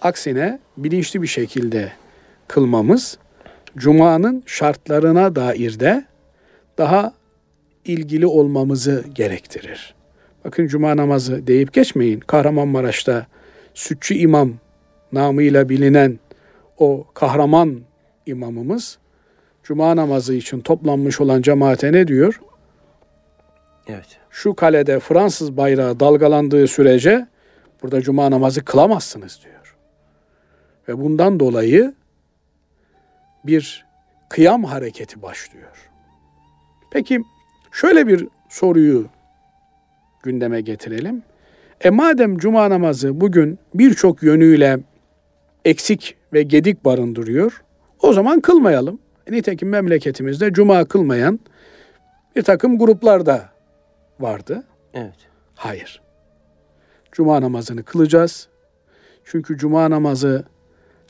Aksine 0.00 0.58
bilinçli 0.76 1.22
bir 1.22 1.26
şekilde 1.26 1.92
kılmamız 2.48 3.18
cumanın 3.76 4.42
şartlarına 4.46 5.36
dair 5.36 5.80
de 5.80 6.04
daha 6.78 7.14
ilgili 7.84 8.26
olmamızı 8.26 9.04
gerektirir. 9.14 9.94
Bakın 10.44 10.66
cuma 10.66 10.96
namazı 10.96 11.46
deyip 11.46 11.72
geçmeyin. 11.72 12.20
Kahramanmaraş'ta 12.20 13.26
Sütçü 13.74 14.14
İmam 14.14 14.52
namıyla 15.12 15.68
bilinen 15.68 16.18
o 16.78 17.06
kahraman 17.14 17.80
imamımız 18.26 18.98
cuma 19.62 19.96
namazı 19.96 20.34
için 20.34 20.60
toplanmış 20.60 21.20
olan 21.20 21.42
cemaate 21.42 21.92
ne 21.92 22.08
diyor? 22.08 22.40
Evet. 23.86 24.18
Şu 24.30 24.54
kalede 24.54 25.00
Fransız 25.00 25.56
bayrağı 25.56 26.00
dalgalandığı 26.00 26.68
sürece 26.68 27.26
burada 27.82 28.00
cuma 28.00 28.30
namazı 28.30 28.64
kılamazsınız 28.64 29.40
diyor. 29.44 29.76
Ve 30.88 30.98
bundan 30.98 31.40
dolayı 31.40 31.94
bir 33.44 33.86
kıyam 34.28 34.64
hareketi 34.64 35.22
başlıyor. 35.22 35.90
Peki 36.90 37.22
şöyle 37.72 38.06
bir 38.06 38.28
soruyu 38.48 39.06
gündeme 40.22 40.60
getirelim. 40.60 41.22
E 41.80 41.90
madem 41.90 42.38
cuma 42.38 42.70
namazı 42.70 43.20
bugün 43.20 43.58
birçok 43.74 44.22
yönüyle 44.22 44.78
eksik 45.64 46.16
ve 46.32 46.42
gedik 46.42 46.84
barındırıyor, 46.84 47.62
o 48.00 48.12
zaman 48.12 48.40
kılmayalım. 48.40 48.98
Nitekim 49.32 49.68
memleketimizde 49.68 50.52
cuma 50.52 50.84
kılmayan 50.84 51.40
bir 52.36 52.42
takım 52.42 52.78
gruplar 52.78 53.26
da 53.26 53.48
vardı. 54.20 54.64
Evet. 54.94 55.16
Hayır. 55.54 56.02
Cuma 57.12 57.40
namazını 57.40 57.82
kılacağız. 57.82 58.48
Çünkü 59.24 59.58
cuma 59.58 59.90
namazı 59.90 60.44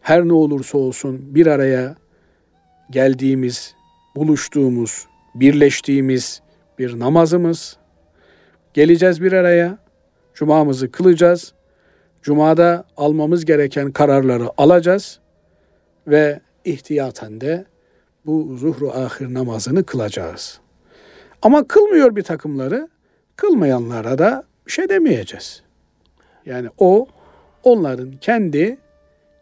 her 0.01 0.25
ne 0.25 0.33
olursa 0.33 0.79
olsun 0.79 1.35
bir 1.35 1.47
araya 1.47 1.97
geldiğimiz, 2.91 3.75
buluştuğumuz, 4.17 5.07
birleştiğimiz 5.35 6.43
bir 6.79 6.99
namazımız. 6.99 7.77
Geleceğiz 8.75 9.23
bir 9.23 9.33
araya. 9.33 9.79
Cumamızı 10.35 10.91
kılacağız. 10.91 11.53
Cumada 12.23 12.85
almamız 12.97 13.45
gereken 13.45 13.93
kararları 13.93 14.49
alacağız 14.57 15.21
ve 16.07 16.41
ihtiyaten 16.65 17.41
de 17.41 17.72
bu 18.27 18.57
zuhru 18.57 18.91
ahir 18.91 19.35
namazını 19.35 19.85
kılacağız. 19.85 20.61
Ama 21.43 21.69
kılmıyor 21.69 22.17
bir 22.17 22.23
takımları, 22.23 22.89
kılmayanlara 23.37 24.19
da 24.19 24.45
bir 24.67 24.73
şey 24.73 24.89
demeyeceğiz. 24.89 25.63
Yani 26.47 26.69
o 26.79 27.07
onların 27.63 28.13
kendi 28.21 28.79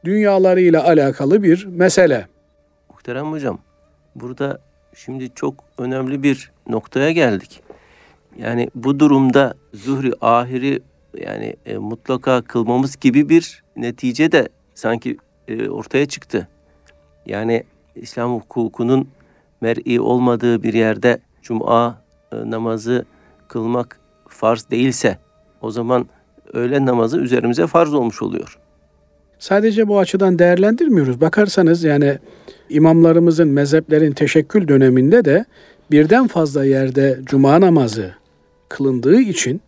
dünyalarıyla 0.04 0.84
alakalı 0.84 1.42
bir 1.42 1.64
mesele. 1.64 2.26
Muhterem 2.90 3.32
hocam, 3.32 3.58
burada 4.14 4.60
şimdi 4.94 5.34
çok 5.34 5.54
önemli 5.78 6.22
bir 6.22 6.52
noktaya 6.68 7.10
geldik. 7.10 7.62
Yani 8.38 8.70
bu 8.74 9.00
durumda 9.00 9.54
zuhri 9.74 10.12
ahiri 10.20 10.82
yani 11.18 11.56
e, 11.66 11.76
mutlaka 11.76 12.42
kılmamız 12.42 12.96
gibi 12.96 13.28
bir 13.28 13.62
netice 13.76 14.32
de 14.32 14.48
sanki 14.74 15.18
e, 15.48 15.68
ortaya 15.68 16.06
çıktı. 16.06 16.48
Yani 17.26 17.64
İslam 18.00 18.34
hukukunun 18.34 19.08
mer'i 19.60 20.00
olmadığı 20.00 20.62
bir 20.62 20.74
yerde 20.74 21.20
cuma 21.42 22.02
e, 22.32 22.36
namazı 22.50 23.04
kılmak 23.48 24.00
farz 24.28 24.70
değilse 24.70 25.18
o 25.62 25.70
zaman 25.70 26.06
öğlen 26.52 26.86
namazı 26.86 27.18
üzerimize 27.18 27.66
farz 27.66 27.94
olmuş 27.94 28.22
oluyor. 28.22 28.58
Sadece 29.38 29.88
bu 29.88 29.98
açıdan 29.98 30.38
değerlendirmiyoruz. 30.38 31.20
Bakarsanız 31.20 31.84
yani 31.84 32.18
imamlarımızın 32.68 33.48
mezheplerin 33.48 34.12
teşekkül 34.12 34.68
döneminde 34.68 35.24
de 35.24 35.44
birden 35.90 36.26
fazla 36.26 36.64
yerde 36.64 37.18
cuma 37.24 37.60
namazı 37.60 38.14
kılındığı 38.68 39.20
için 39.20 39.60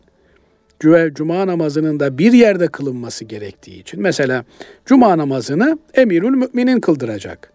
cuma 1.15 1.47
namazının 1.47 2.01
da 2.01 2.19
bir 2.19 2.33
yerde 2.33 2.69
kılınması 2.69 3.25
gerektiği 3.25 3.81
için 3.81 4.03
mesela 4.03 4.45
cuma 4.87 5.19
namazını 5.19 5.79
emirül 5.95 6.31
müminin 6.31 6.81
kıldıracak. 6.81 7.53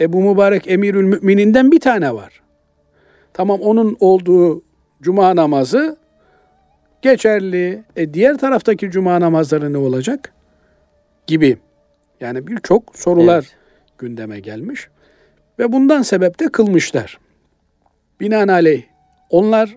Ebu 0.00 0.22
Mübarek 0.22 0.70
emirül 0.70 1.04
mümininden 1.04 1.72
bir 1.72 1.80
tane 1.80 2.14
var. 2.14 2.40
Tamam 3.32 3.60
onun 3.60 3.96
olduğu 4.00 4.62
cuma 5.02 5.36
namazı 5.36 5.96
geçerli. 7.02 7.82
E 7.96 8.14
diğer 8.14 8.38
taraftaki 8.38 8.90
cuma 8.90 9.20
namazları 9.20 9.72
ne 9.72 9.78
olacak? 9.78 10.32
Gibi. 11.26 11.58
Yani 12.20 12.46
birçok 12.46 12.96
sorular 12.96 13.42
evet. 13.42 13.56
gündeme 13.98 14.40
gelmiş. 14.40 14.88
Ve 15.58 15.72
bundan 15.72 16.02
sebep 16.02 16.40
de 16.40 16.48
kılmışlar. 16.48 17.18
Binaenaleyh 18.20 18.82
onlar 19.30 19.76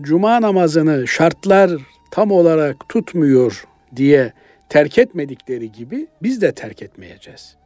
cuma 0.00 0.42
namazını 0.42 1.08
şartlar 1.08 1.70
tam 2.10 2.30
olarak 2.30 2.88
tutmuyor 2.88 3.64
diye 3.96 4.32
terk 4.68 4.98
etmedikleri 4.98 5.72
gibi 5.72 6.06
biz 6.22 6.42
de 6.42 6.52
terk 6.52 6.82
etmeyeceğiz. 6.82 7.57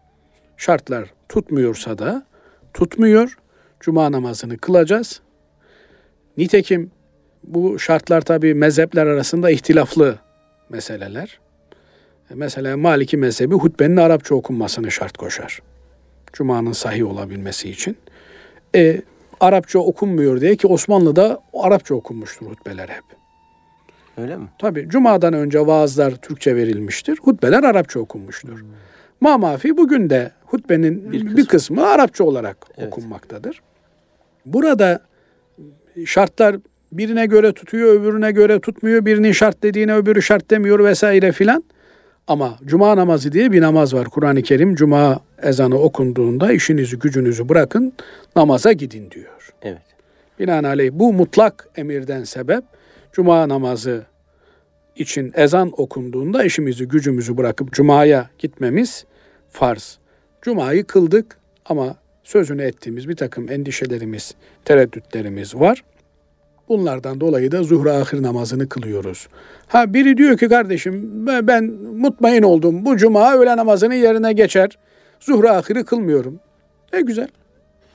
Şartlar 0.56 1.12
tutmuyorsa 1.28 1.98
da 1.98 2.26
tutmuyor. 2.74 3.36
Cuma 3.80 4.12
namazını 4.12 4.58
kılacağız. 4.58 5.20
Nitekim 6.36 6.90
bu 7.44 7.78
şartlar 7.78 8.20
tabi 8.20 8.54
mezhepler 8.54 9.06
arasında 9.06 9.50
ihtilaflı 9.50 10.18
meseleler. 10.68 11.40
Mesela 12.34 12.76
Maliki 12.76 13.16
mezhebi 13.16 13.54
hutbenin 13.54 13.96
Arapça 13.96 14.34
okunmasını 14.34 14.90
şart 14.90 15.16
koşar. 15.16 15.62
Cuma'nın 16.32 16.72
sahih 16.72 17.10
olabilmesi 17.10 17.70
için. 17.70 17.96
E, 18.74 19.02
Arapça 19.40 19.78
okunmuyor 19.78 20.40
diye 20.40 20.56
ki 20.56 20.66
Osmanlı'da 20.66 21.42
Arapça 21.54 21.94
okunmuştur 21.94 22.46
hutbeler 22.46 22.88
hep. 22.88 23.04
Öyle 24.16 24.36
mi? 24.36 24.48
Tabi 24.58 24.88
Cuma'dan 24.88 25.34
önce 25.34 25.66
vaazlar 25.66 26.10
Türkçe 26.10 26.56
verilmiştir. 26.56 27.18
Hutbeler 27.22 27.62
Arapça 27.62 28.00
okunmuştur. 28.00 28.60
Hmm. 28.60 28.68
Mamafi 29.22 29.76
bugün 29.76 30.10
de 30.10 30.30
hutbenin 30.46 31.12
bir 31.12 31.20
kısmı, 31.20 31.36
bir 31.36 31.46
kısmı 31.46 31.86
Arapça 31.86 32.24
olarak 32.24 32.56
evet. 32.78 32.88
okunmaktadır. 32.88 33.62
Burada 34.46 35.00
şartlar 36.06 36.56
birine 36.92 37.26
göre 37.26 37.52
tutuyor, 37.52 38.00
öbürüne 38.00 38.32
göre 38.32 38.60
tutmuyor. 38.60 39.06
Birinin 39.06 39.32
şart 39.32 39.62
dediğine 39.62 39.94
öbürü 39.94 40.22
şart 40.22 40.50
demiyor 40.50 40.84
vesaire 40.84 41.32
filan. 41.32 41.64
Ama 42.26 42.58
cuma 42.64 42.96
namazı 42.96 43.32
diye 43.32 43.52
bir 43.52 43.60
namaz 43.60 43.94
var. 43.94 44.08
Kur'an-ı 44.08 44.42
Kerim 44.42 44.74
cuma 44.74 45.20
ezanı 45.42 45.78
okunduğunda 45.78 46.52
işinizi 46.52 46.98
gücünüzü 46.98 47.48
bırakın 47.48 47.92
namaza 48.36 48.72
gidin 48.72 49.10
diyor. 49.10 49.52
Evet. 49.62 49.82
Binaenaleyh 50.38 50.90
bu 50.92 51.12
mutlak 51.12 51.68
emirden 51.76 52.24
sebep 52.24 52.64
cuma 53.12 53.48
namazı 53.48 54.02
için 54.96 55.32
ezan 55.34 55.72
okunduğunda 55.76 56.44
işimizi 56.44 56.88
gücümüzü 56.88 57.36
bırakıp 57.36 57.72
cumaya 57.72 58.30
gitmemiz 58.38 59.04
farz. 59.52 59.98
Cumayı 60.42 60.84
kıldık 60.84 61.36
ama 61.64 61.96
sözünü 62.24 62.62
ettiğimiz 62.62 63.08
bir 63.08 63.16
takım 63.16 63.50
endişelerimiz, 63.50 64.34
tereddütlerimiz 64.64 65.54
var. 65.54 65.84
Bunlardan 66.68 67.20
dolayı 67.20 67.52
da 67.52 67.62
zuhra 67.62 67.96
ahir 67.96 68.22
namazını 68.22 68.68
kılıyoruz. 68.68 69.28
Ha 69.68 69.94
biri 69.94 70.16
diyor 70.16 70.38
ki 70.38 70.48
kardeşim 70.48 71.26
ben 71.26 71.64
mutmain 71.96 72.42
oldum. 72.42 72.84
Bu 72.84 72.96
cuma 72.96 73.34
öğle 73.34 73.56
namazının 73.56 73.94
yerine 73.94 74.32
geçer. 74.32 74.78
Zuhra 75.20 75.56
ahiri 75.56 75.84
kılmıyorum. 75.84 76.40
Ne 76.92 77.00
güzel. 77.00 77.28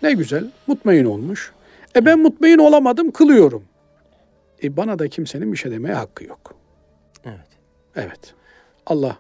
Ne 0.04 0.14
güzel. 0.14 0.52
Mutmain 0.68 1.06
olmuş. 1.06 1.52
E 1.96 2.06
ben 2.06 2.20
mutmain 2.20 2.58
olamadım 2.58 3.12
kılıyorum. 3.12 3.64
E 4.64 4.78
bana 4.78 5.00
da 5.00 5.08
kimsenin 5.08 5.54
bir 5.54 5.58
şey 5.58 5.72
demeye 5.72 5.94
hakkı 5.94 6.24
yok. 6.24 6.56
Evet. 7.26 7.48
Evet. 7.96 8.34
Allah 8.86 9.18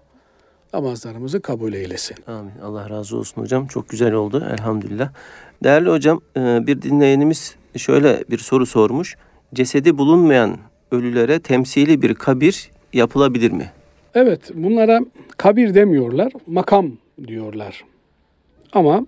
namazlarımızı 0.73 1.41
kabul 1.41 1.73
eylesin. 1.73 2.17
Amin. 2.27 2.51
Allah 2.63 2.89
razı 2.89 3.17
olsun 3.17 3.41
hocam. 3.41 3.67
Çok 3.67 3.89
güzel 3.89 4.13
oldu 4.13 4.47
elhamdülillah. 4.53 5.09
Değerli 5.63 5.89
hocam 5.89 6.21
e, 6.37 6.67
bir 6.67 6.81
dinleyenimiz 6.81 7.55
şöyle 7.77 8.23
bir 8.29 8.37
soru 8.37 8.65
sormuş 8.65 9.15
cesedi 9.53 9.97
bulunmayan 9.97 10.57
ölülere 10.91 11.39
temsili 11.39 12.01
bir 12.01 12.15
kabir 12.15 12.71
yapılabilir 12.93 13.51
mi? 13.51 13.71
Evet, 14.15 14.41
bunlara 14.53 14.99
kabir 15.37 15.73
demiyorlar, 15.73 16.31
makam 16.47 16.91
diyorlar. 17.27 17.83
Ama 18.73 19.05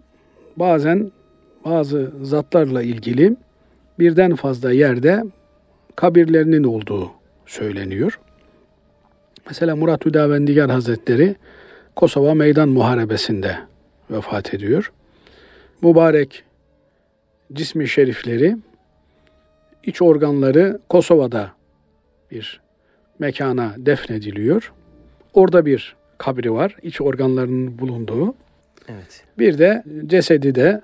bazen 0.58 1.12
bazı 1.66 2.12
zatlarla 2.24 2.82
ilgili 2.82 3.36
birden 4.00 4.36
fazla 4.36 4.72
yerde 4.72 5.24
kabirlerinin 5.96 6.64
olduğu 6.64 7.12
söyleniyor. 7.46 8.20
Mesela 9.50 9.76
Murat 9.76 10.06
Hüdavendigar 10.06 10.72
Hazretleri 10.72 11.36
Kosova 11.96 12.34
Meydan 12.34 12.70
Muharebesi'nde 12.70 13.58
vefat 14.12 14.54
ediyor. 14.54 14.92
Mübarek 15.82 16.44
cismi 17.54 17.88
şerifleri 17.88 18.58
iç 19.84 20.02
organları 20.02 20.80
Kosova'da 20.90 21.52
bir 22.32 22.62
mekana 23.20 23.74
defnediliyor. 23.78 24.74
Orada 25.34 25.66
bir 25.66 25.96
kabri 26.18 26.54
var, 26.54 26.76
iç 26.82 27.02
organlarının 27.02 27.80
bulunduğu. 27.80 28.36
Evet. 28.88 29.24
Bir 29.40 29.58
de 29.58 29.84
cesedi 30.06 30.56
de 30.56 30.82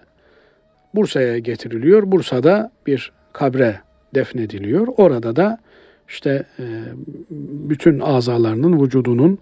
Bursa'ya 0.95 1.37
getiriliyor. 1.37 2.11
Bursa'da 2.11 2.71
bir 2.87 3.11
kabre 3.33 3.79
defnediliyor. 4.15 4.87
Orada 4.97 5.35
da 5.35 5.59
işte 6.09 6.45
e, 6.59 6.63
bütün 7.59 7.99
azalarının, 7.99 8.83
vücudunun 8.83 9.39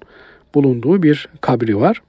bulunduğu 0.56 1.04
bir 1.04 1.30
kabri 1.42 1.78
var. 1.80 2.02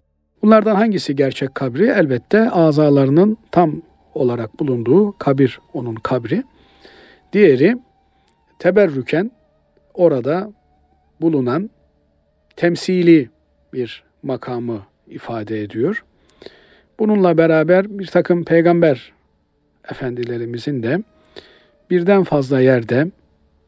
Bunlardan 0.42 0.74
hangisi 0.74 1.16
gerçek 1.16 1.54
kabri? 1.54 1.86
Elbette 1.86 2.50
azalarının 2.50 3.36
tam 3.50 3.82
olarak 4.14 4.60
bulunduğu 4.60 5.18
kabir 5.18 5.60
onun 5.72 5.94
kabri. 5.94 6.44
Diğeri 7.32 7.76
teberrüken 8.58 9.30
orada 9.94 10.52
bulunan 11.20 11.70
temsili 12.56 13.30
bir 13.72 14.04
makamı 14.22 14.80
ifade 15.06 15.62
ediyor. 15.62 16.04
Bununla 16.98 17.38
beraber 17.38 17.98
bir 17.98 18.06
takım 18.06 18.44
peygamber 18.44 19.12
efendilerimizin 19.90 20.82
de 20.82 21.02
birden 21.90 22.24
fazla 22.24 22.60
yerde 22.60 23.06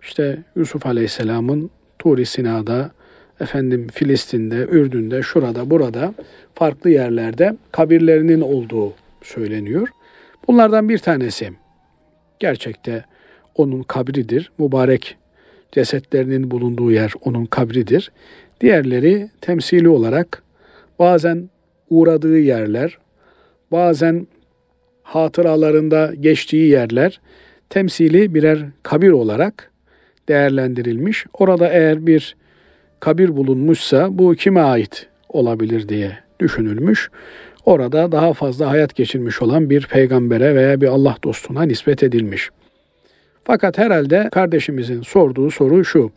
işte 0.07 0.39
Yusuf 0.57 0.87
Aleyhisselam'ın 0.87 1.71
Turi 1.99 2.27
Sina'da, 2.27 2.91
efendim 3.41 3.87
Filistin'de, 3.93 4.57
Ürdün'de, 4.57 5.23
şurada, 5.23 5.71
burada 5.71 6.15
farklı 6.55 6.91
yerlerde 6.91 7.57
kabirlerinin 7.73 8.41
olduğu 8.41 8.93
söyleniyor. 9.23 9.89
Bunlardan 10.49 10.89
bir 10.89 10.99
tanesi 10.99 11.51
gerçekte 12.39 13.05
onun 13.55 13.83
kabridir. 13.83 14.51
Mübarek 14.59 15.17
cesetlerinin 15.73 16.51
bulunduğu 16.51 16.93
yer 16.93 17.13
onun 17.21 17.47
kabridir. 17.47 18.13
Diğerleri 18.61 19.31
temsili 19.41 19.89
olarak 19.89 20.43
bazen 20.99 21.51
uğradığı 21.91 22.39
yerler, 22.39 22.99
bazen 23.73 24.27
hatıralarında 25.03 26.13
geçtiği 26.21 26.69
yerler 26.69 27.21
temsili 27.71 28.35
birer 28.35 28.67
kabir 28.83 29.11
olarak 29.11 29.71
değerlendirilmiş. 30.29 31.27
Orada 31.33 31.69
eğer 31.69 32.07
bir 32.07 32.37
kabir 33.01 33.37
bulunmuşsa 33.37 34.19
bu 34.19 34.35
kime 34.35 34.61
ait 34.61 35.07
olabilir 35.29 35.89
diye 35.89 36.19
düşünülmüş. 36.41 37.11
Orada 37.65 38.13
daha 38.13 38.33
fazla 38.33 38.71
hayat 38.71 38.95
geçirmiş 38.95 39.43
olan 39.43 39.71
bir 39.71 39.87
peygambere 39.87 40.55
veya 40.55 40.81
bir 40.81 40.87
Allah 40.87 41.17
dostuna 41.25 41.63
nispet 41.63 42.03
edilmiş. 42.03 42.51
Fakat 43.45 43.79
herhalde 43.79 44.29
kardeşimizin 44.33 45.03
sorduğu 45.03 45.51
soru 45.51 45.85
şu. 45.85 46.11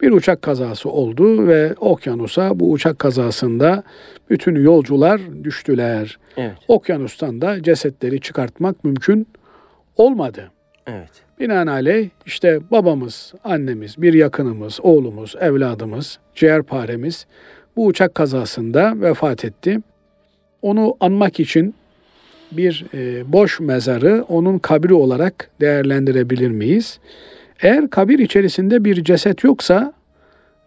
Bir 0.00 0.10
uçak 0.10 0.42
kazası 0.42 0.88
oldu 0.88 1.48
ve 1.48 1.74
okyanusa 1.80 2.60
bu 2.60 2.72
uçak 2.72 2.98
kazasında 2.98 3.82
bütün 4.30 4.54
yolcular 4.54 5.20
düştüler. 5.44 6.18
Evet. 6.36 6.52
Okyanustan 6.68 7.40
da 7.40 7.62
cesetleri 7.62 8.20
çıkartmak 8.20 8.84
mümkün 8.84 9.26
olmadı. 9.96 10.50
Evet. 10.86 11.10
Binaenaleyh 11.40 12.08
işte 12.26 12.60
babamız, 12.70 13.34
annemiz, 13.44 14.02
bir 14.02 14.14
yakınımız, 14.14 14.80
oğlumuz, 14.82 15.34
evladımız, 15.40 16.18
ciğerparemiz 16.34 17.26
bu 17.76 17.86
uçak 17.86 18.14
kazasında 18.14 19.00
vefat 19.00 19.44
etti. 19.44 19.78
Onu 20.62 20.96
anmak 21.00 21.40
için 21.40 21.74
bir 22.52 22.86
e, 22.94 23.32
boş 23.32 23.60
mezarı 23.60 24.24
onun 24.28 24.58
kabri 24.58 24.94
olarak 24.94 25.50
değerlendirebilir 25.60 26.50
miyiz? 26.50 26.98
Eğer 27.60 27.90
kabir 27.90 28.18
içerisinde 28.18 28.84
bir 28.84 29.04
ceset 29.04 29.44
yoksa 29.44 29.92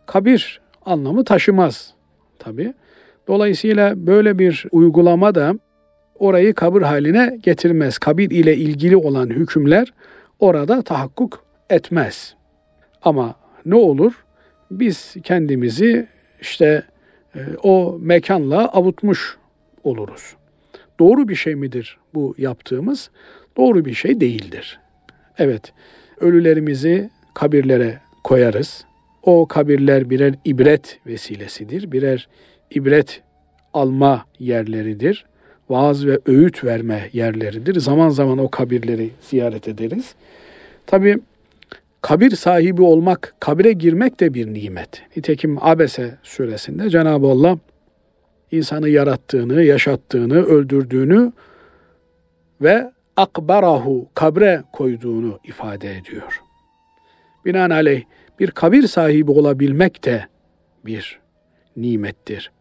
kabir 0.05 0.61
anlamı 0.85 1.23
taşımaz 1.23 1.93
tabi. 2.39 2.73
Dolayısıyla 3.27 4.07
böyle 4.07 4.39
bir 4.39 4.65
uygulama 4.71 5.35
da 5.35 5.55
orayı 6.19 6.53
kabir 6.53 6.81
haline 6.81 7.39
getirmez. 7.43 7.97
Kabir 7.97 8.31
ile 8.31 8.55
ilgili 8.55 8.97
olan 8.97 9.29
hükümler 9.29 9.93
orada 10.39 10.81
tahakkuk 10.81 11.45
etmez. 11.69 12.35
Ama 13.01 13.35
ne 13.65 13.75
olur? 13.75 14.13
Biz 14.71 15.15
kendimizi 15.23 16.07
işte 16.41 16.83
e, 17.35 17.39
o 17.63 17.97
mekanla 18.01 18.67
avutmuş 18.67 19.37
oluruz. 19.83 20.35
Doğru 20.99 21.27
bir 21.27 21.35
şey 21.35 21.55
midir 21.55 21.97
bu 22.13 22.35
yaptığımız? 22.37 23.09
Doğru 23.57 23.85
bir 23.85 23.93
şey 23.93 24.19
değildir. 24.19 24.79
Evet, 25.37 25.73
ölülerimizi 26.19 27.09
kabirlere 27.33 27.99
koyarız. 28.23 28.85
O 29.23 29.47
kabirler 29.47 30.09
birer 30.09 30.33
ibret 30.45 30.99
vesilesidir. 31.05 31.91
Birer 31.91 32.29
ibret 32.71 33.21
alma 33.73 34.25
yerleridir. 34.39 35.25
Vaaz 35.69 36.05
ve 36.05 36.19
öğüt 36.25 36.63
verme 36.63 37.09
yerleridir. 37.13 37.79
Zaman 37.79 38.09
zaman 38.09 38.37
o 38.37 38.49
kabirleri 38.49 39.09
ziyaret 39.21 39.67
ederiz. 39.67 40.15
Tabi 40.85 41.19
kabir 42.01 42.31
sahibi 42.31 42.81
olmak, 42.81 43.35
kabire 43.39 43.71
girmek 43.71 44.19
de 44.19 44.33
bir 44.33 44.53
nimet. 44.53 45.01
Nitekim 45.17 45.57
Abese 45.61 46.17
suresinde 46.23 46.89
Cenab-ı 46.89 47.27
Allah 47.27 47.57
insanı 48.51 48.89
yarattığını, 48.89 49.63
yaşattığını, 49.63 50.45
öldürdüğünü 50.45 51.31
ve 52.61 52.91
akbarahu 53.15 54.07
kabre 54.13 54.63
koyduğunu 54.73 55.39
ifade 55.43 55.97
ediyor. 55.97 56.41
Binaenaleyh 57.45 58.03
bir 58.39 58.51
kabir 58.51 58.87
sahibi 58.87 59.31
olabilmek 59.31 60.05
de 60.05 60.25
bir 60.85 61.19
nimettir. 61.77 62.51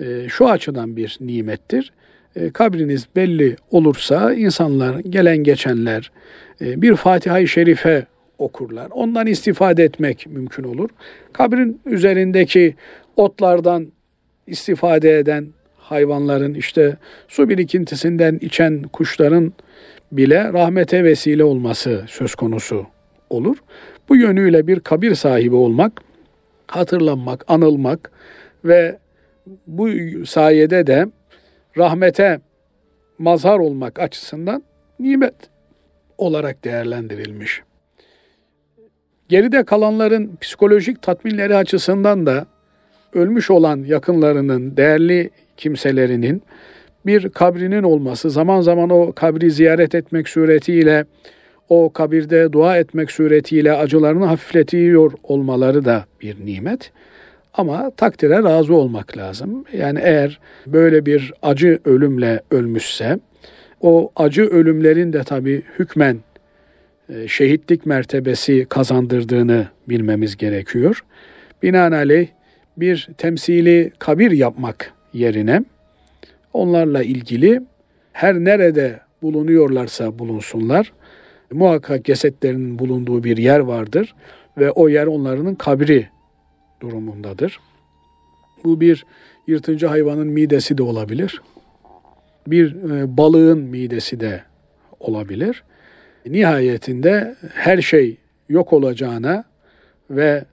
E, 0.00 0.28
şu 0.28 0.48
açıdan 0.48 0.96
bir 0.96 1.18
nimettir. 1.20 1.92
E, 2.36 2.50
kabriniz 2.50 3.06
belli 3.16 3.56
olursa 3.70 4.34
insanlar, 4.34 4.98
gelen 4.98 5.36
geçenler 5.36 6.12
e, 6.60 6.82
bir 6.82 6.96
Fatiha-i 6.96 7.48
Şerife 7.48 8.06
okurlar. 8.38 8.88
Ondan 8.90 9.26
istifade 9.26 9.84
etmek 9.84 10.26
mümkün 10.26 10.64
olur. 10.64 10.90
Kabrin 11.32 11.80
üzerindeki 11.86 12.74
otlardan 13.16 13.86
istifade 14.46 15.18
eden 15.18 15.46
hayvanların 15.78 16.54
işte 16.54 16.96
su 17.28 17.48
birikintisinden 17.48 18.38
içen 18.40 18.82
kuşların 18.82 19.52
bile 20.12 20.52
rahmete 20.52 21.04
vesile 21.04 21.44
olması 21.44 22.04
söz 22.08 22.34
konusu 22.34 22.86
olur. 23.30 23.56
Bu 24.08 24.16
yönüyle 24.16 24.66
bir 24.66 24.80
kabir 24.80 25.14
sahibi 25.14 25.54
olmak, 25.54 25.92
hatırlanmak, 26.66 27.44
anılmak 27.48 28.10
ve 28.64 28.98
bu 29.66 29.88
sayede 30.26 30.86
de 30.86 31.06
rahmete 31.76 32.40
mazhar 33.18 33.58
olmak 33.58 33.98
açısından 33.98 34.62
nimet 35.00 35.34
olarak 36.18 36.64
değerlendirilmiş. 36.64 37.62
Geride 39.28 39.64
kalanların 39.64 40.36
psikolojik 40.40 41.02
tatminleri 41.02 41.56
açısından 41.56 42.26
da 42.26 42.46
ölmüş 43.14 43.50
olan 43.50 43.78
yakınlarının, 43.78 44.76
değerli 44.76 45.30
kimselerinin 45.56 46.42
bir 47.06 47.28
kabrinin 47.28 47.82
olması, 47.82 48.30
zaman 48.30 48.60
zaman 48.60 48.90
o 48.90 49.12
kabri 49.12 49.50
ziyaret 49.50 49.94
etmek 49.94 50.28
suretiyle, 50.28 51.04
o 51.68 51.92
kabirde 51.92 52.52
dua 52.52 52.78
etmek 52.78 53.10
suretiyle 53.10 53.72
acılarını 53.72 54.24
hafifletiyor 54.24 55.12
olmaları 55.22 55.84
da 55.84 56.04
bir 56.20 56.46
nimet. 56.46 56.92
Ama 57.56 57.90
takdire 57.90 58.42
razı 58.42 58.74
olmak 58.74 59.16
lazım. 59.16 59.64
Yani 59.72 60.00
eğer 60.02 60.40
böyle 60.66 61.06
bir 61.06 61.32
acı 61.42 61.78
ölümle 61.84 62.40
ölmüşse, 62.50 63.18
o 63.80 64.12
acı 64.16 64.42
ölümlerin 64.42 65.12
de 65.12 65.24
tabi 65.24 65.62
hükmen 65.78 66.18
e, 67.08 67.28
şehitlik 67.28 67.86
mertebesi 67.86 68.66
kazandırdığını 68.68 69.66
bilmemiz 69.88 70.36
gerekiyor. 70.36 71.04
Binaenaleyh 71.62 72.28
bir 72.76 73.08
temsili 73.18 73.92
kabir 73.98 74.30
yapmak 74.30 74.92
yerine 75.12 75.64
onlarla 76.52 77.02
ilgili 77.02 77.62
her 78.12 78.34
nerede 78.34 79.00
bulunuyorlarsa 79.22 80.18
bulunsunlar 80.18 80.92
muhakkak 81.52 82.04
cesetlerinin 82.04 82.78
bulunduğu 82.78 83.24
bir 83.24 83.36
yer 83.36 83.60
vardır 83.60 84.14
ve 84.58 84.70
o 84.70 84.88
yer 84.88 85.06
onların 85.06 85.54
kabri 85.54 86.08
durumundadır. 86.80 87.60
Bu 88.64 88.80
bir 88.80 89.06
yırtıcı 89.46 89.86
hayvanın 89.86 90.26
midesi 90.26 90.78
de 90.78 90.82
olabilir. 90.82 91.42
Bir 92.46 92.74
e, 92.74 93.16
balığın 93.16 93.58
midesi 93.58 94.20
de 94.20 94.42
olabilir. 95.00 95.62
Nihayetinde 96.26 97.36
her 97.54 97.82
şey 97.82 98.16
yok 98.48 98.72
olacağına 98.72 99.44
ve 100.10 100.44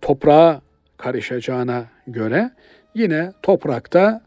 toprağa 0.00 0.60
karışacağına 0.96 1.84
göre 2.06 2.50
yine 2.94 3.32
toprakta 3.42 4.22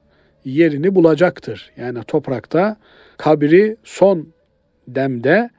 yerini 0.45 0.95
bulacaktır. 0.95 1.71
Yani 1.78 2.04
toprakta 2.04 2.78
kabri 3.17 3.78
son 3.84 4.28
demde 4.88 5.49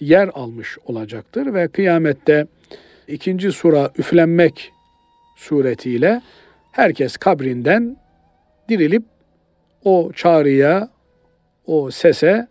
yer 0.00 0.30
almış 0.34 0.78
olacaktır 0.86 1.54
ve 1.54 1.68
kıyamette 1.68 2.46
ikinci 3.08 3.52
sura 3.52 3.90
üflenmek 3.98 4.72
suretiyle 5.38 6.22
herkes 6.72 7.16
kabrinden 7.16 7.96
dirilip 8.68 9.02
o 9.84 10.12
çağrıya, 10.12 10.88
o 11.66 11.90
sese 11.90 12.48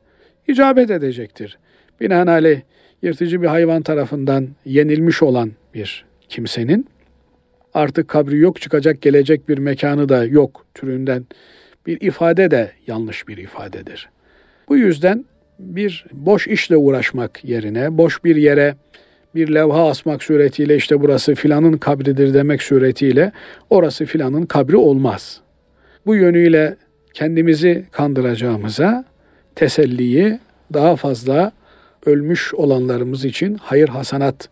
icabet 0.47 0.91
edecektir. 0.91 1.57
Binaenaleyh 2.01 2.61
yırtıcı 3.01 3.41
bir 3.41 3.47
hayvan 3.47 3.81
tarafından 3.81 4.47
yenilmiş 4.65 5.23
olan 5.23 5.51
bir 5.73 6.05
kimsenin 6.29 6.87
artık 7.73 8.07
kabri 8.07 8.37
yok 8.37 8.61
çıkacak 8.61 9.01
gelecek 9.01 9.49
bir 9.49 9.57
mekanı 9.57 10.09
da 10.09 10.25
yok 10.25 10.65
türünden 10.73 11.25
bir 11.85 12.01
ifade 12.01 12.51
de 12.51 12.71
yanlış 12.87 13.27
bir 13.27 13.37
ifadedir. 13.37 14.09
Bu 14.69 14.77
yüzden 14.77 15.25
bir 15.59 16.05
boş 16.11 16.47
işle 16.47 16.77
uğraşmak 16.77 17.45
yerine 17.45 17.97
boş 17.97 18.23
bir 18.23 18.35
yere 18.35 18.75
bir 19.35 19.53
levha 19.55 19.89
asmak 19.89 20.23
suretiyle 20.23 20.75
işte 20.75 21.01
burası 21.01 21.35
filanın 21.35 21.77
kabridir 21.77 22.33
demek 22.33 22.63
suretiyle 22.63 23.31
orası 23.69 24.05
filanın 24.05 24.45
kabri 24.45 24.77
olmaz. 24.77 25.41
Bu 26.05 26.15
yönüyle 26.15 26.75
kendimizi 27.13 27.85
kandıracağımıza 27.91 29.05
teselliyi 29.55 30.39
daha 30.73 30.95
fazla 30.95 31.51
ölmüş 32.05 32.53
olanlarımız 32.53 33.25
için 33.25 33.55
hayır 33.55 33.89
hasanat 33.89 34.49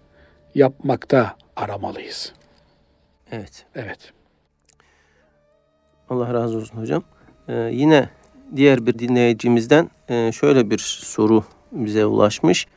yapmakta 0.55 1.35
aramalıyız. 1.55 2.33
Evet. 3.31 3.65
Evet. 3.75 4.13
Allah 6.09 6.33
razı 6.33 6.57
olsun 6.57 6.77
hocam. 6.77 7.03
Ee, 7.47 7.69
yine 7.73 8.09
diğer 8.55 8.85
bir 8.85 8.99
dinleyicimizden 8.99 9.89
e, 10.09 10.31
şöyle 10.31 10.69
bir 10.69 10.77
soru 10.77 11.43
bize 11.71 12.05
ulaşmış. 12.05 12.67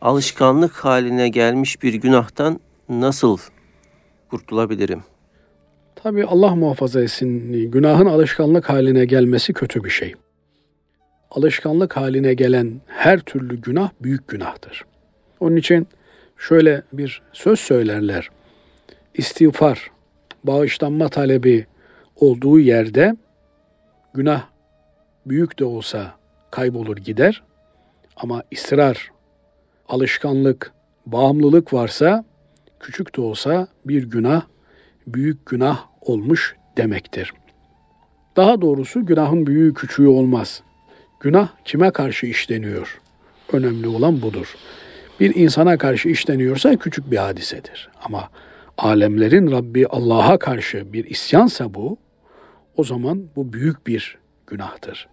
Alışkanlık 0.00 0.72
haline 0.72 1.28
gelmiş 1.28 1.82
bir 1.82 1.94
günahtan 1.94 2.60
nasıl 2.88 3.38
kurtulabilirim? 4.30 5.02
Tabi 5.94 6.24
Allah 6.24 6.54
muhafaza 6.54 7.02
etsin. 7.02 7.52
Günahın 7.70 8.06
alışkanlık 8.06 8.70
haline 8.70 9.04
gelmesi 9.04 9.52
kötü 9.52 9.84
bir 9.84 9.90
şey. 9.90 10.14
Alışkanlık 11.30 11.96
haline 11.96 12.34
gelen 12.34 12.80
her 12.86 13.20
türlü 13.20 13.60
günah 13.60 13.90
büyük 14.00 14.28
günahtır. 14.28 14.84
Onun 15.40 15.56
için 15.56 15.88
şöyle 16.36 16.82
bir 16.92 17.22
söz 17.32 17.60
söylerler. 17.60 18.30
İstiğfar, 19.14 19.90
bağışlanma 20.44 21.08
talebi 21.08 21.66
olduğu 22.16 22.60
yerde 22.60 23.16
günah 24.14 24.42
büyük 25.26 25.58
de 25.58 25.64
olsa 25.64 26.14
kaybolur 26.50 26.96
gider. 26.96 27.42
Ama 28.16 28.42
ısrar, 28.54 29.10
alışkanlık, 29.88 30.72
bağımlılık 31.06 31.72
varsa 31.72 32.24
küçük 32.80 33.16
de 33.16 33.20
olsa 33.20 33.68
bir 33.84 34.02
günah 34.02 34.42
büyük 35.06 35.46
günah 35.46 35.86
olmuş 36.00 36.56
demektir. 36.76 37.32
Daha 38.36 38.60
doğrusu 38.60 39.06
günahın 39.06 39.46
büyüğü 39.46 39.74
küçüğü 39.74 40.06
olmaz. 40.06 40.62
Günah 41.20 41.48
kime 41.64 41.90
karşı 41.90 42.26
işleniyor? 42.26 43.00
Önemli 43.52 43.88
olan 43.88 44.22
budur. 44.22 44.54
Bir 45.20 45.34
insana 45.34 45.78
karşı 45.78 46.08
işleniyorsa 46.08 46.76
küçük 46.76 47.10
bir 47.10 47.16
hadisedir. 47.16 47.88
Ama 48.04 48.28
alemlerin 48.78 49.50
Rabbi 49.50 49.86
Allah'a 49.86 50.38
karşı 50.38 50.92
bir 50.92 51.04
isyansa 51.04 51.74
bu, 51.74 51.98
o 52.76 52.84
zaman 52.84 53.24
bu 53.36 53.52
büyük 53.52 53.86
bir 53.86 54.18
günahtır. 54.46 55.08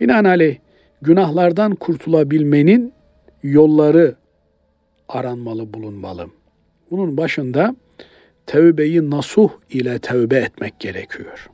Binaenaleyh 0.00 0.56
günahlardan 1.02 1.74
kurtulabilmenin 1.74 2.92
yolları 3.42 4.14
aranmalı, 5.08 5.74
bulunmalı. 5.74 6.26
Bunun 6.90 7.16
başında 7.16 7.76
tevbeyi 8.46 9.10
nasuh 9.10 9.48
ile 9.70 9.98
tevbe 9.98 10.36
etmek 10.36 10.80
gerekiyor. 10.80 11.50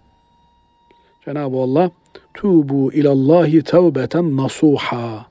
Cenab-ı 1.25 1.57
Allah 1.57 1.91
tubu 2.35 2.93
ilallahi 2.93 3.63
tevbeten 3.63 4.37
nasuha. 4.37 5.27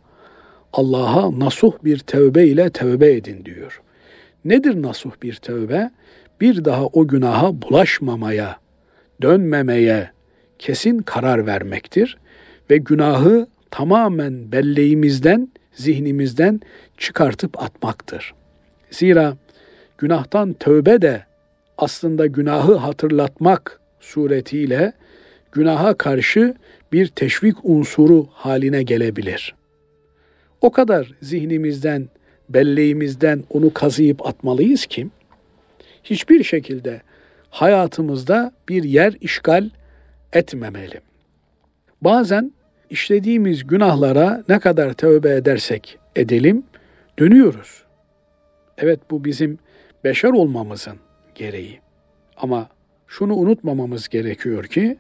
Allah'a 0.74 1.39
nasuh 1.39 1.74
bir 1.84 2.00
tevbe 2.00 2.48
ile 2.48 2.70
tevbe 2.70 3.13
edin 3.13 3.46
diyor. 3.46 3.82
Nedir 4.46 4.82
nasuh 4.82 5.12
bir 5.24 5.36
tevbe? 5.36 5.91
Bir 6.41 6.65
daha 6.65 6.86
o 6.86 7.08
günaha 7.08 7.62
bulaşmamaya, 7.62 8.60
dönmemeye 9.22 10.12
kesin 10.60 11.00
karar 11.00 11.46
vermektir 11.48 12.17
ve 12.70 12.78
günahı 12.78 13.48
tamamen 13.72 14.52
belleğimizden, 14.52 15.50
zihnimizden 15.78 16.62
çıkartıp 16.98 17.63
atmaktır. 17.63 18.34
Zira 18.92 19.38
günahtan 19.98 20.54
tövbe 20.54 21.02
de 21.02 21.24
aslında 21.78 22.26
günahı 22.26 22.76
hatırlatmak 22.76 23.80
suretiyle 24.00 24.94
günaha 25.52 25.98
karşı 25.98 26.56
bir 26.92 27.08
teşvik 27.08 27.56
unsuru 27.63 28.28
haline 28.32 28.84
gelebilir. 28.84 29.56
O 30.62 30.72
kadar 30.72 31.12
zihnimizden, 31.22 32.10
belleğimizden 32.50 33.44
onu 33.50 33.74
kazıyıp 33.74 34.26
atmalıyız 34.26 34.86
ki 34.86 35.08
hiçbir 36.04 36.44
şekilde 36.44 37.02
hayatımızda 37.50 38.52
bir 38.70 38.84
yer 38.84 39.13
işgal 39.22 39.70
etmemeli. 40.34 41.02
Bazen 42.02 42.52
işlediğimiz 42.89 43.67
günahlara 43.67 44.43
ne 44.50 44.60
kadar 44.60 44.93
tövbe 44.93 45.36
edersek 45.36 46.00
edelim 46.15 46.63
dönüyoruz. 47.19 47.84
Evet 48.78 49.00
bu 49.12 49.26
bizim 49.26 49.60
beşer 50.04 50.30
olmamızın 50.30 50.97
gereği. 51.36 51.80
Ama 52.38 52.69
şunu 53.08 53.36
unutmamamız 53.36 54.08
gerekiyor 54.08 54.63
ki 54.63 54.97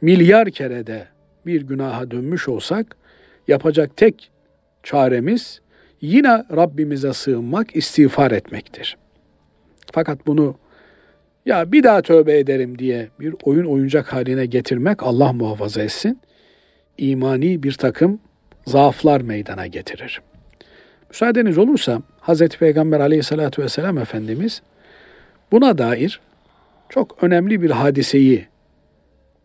milyar 0.00 0.50
kere 0.50 0.86
de 0.86 1.06
bir 1.46 1.62
günaha 1.62 2.10
dönmüş 2.10 2.48
olsak 2.48 2.96
yapacak 3.48 3.96
tek 3.96 4.30
çaremiz 4.82 5.60
yine 6.00 6.44
Rabbimize 6.56 7.12
sığınmak, 7.12 7.76
istiğfar 7.76 8.30
etmektir. 8.30 8.96
Fakat 9.92 10.26
bunu 10.26 10.56
ya 11.46 11.72
bir 11.72 11.82
daha 11.82 12.02
tövbe 12.02 12.38
ederim 12.38 12.78
diye 12.78 13.08
bir 13.20 13.34
oyun 13.42 13.64
oyuncak 13.64 14.12
haline 14.12 14.46
getirmek 14.46 15.02
Allah 15.02 15.32
muhafaza 15.32 15.82
etsin. 15.82 16.20
İmani 17.00 17.62
bir 17.62 17.72
takım 17.72 18.20
zaaflar 18.66 19.20
meydana 19.20 19.66
getirir. 19.66 20.20
Müsaadeniz 21.10 21.58
olursa 21.58 22.02
Hazreti 22.20 22.58
Peygamber 22.58 23.00
aleyhissalatü 23.00 23.62
vesselam 23.62 23.98
Efendimiz 23.98 24.62
buna 25.52 25.78
dair 25.78 26.20
çok 26.88 27.22
önemli 27.22 27.62
bir 27.62 27.70
hadiseyi 27.70 28.50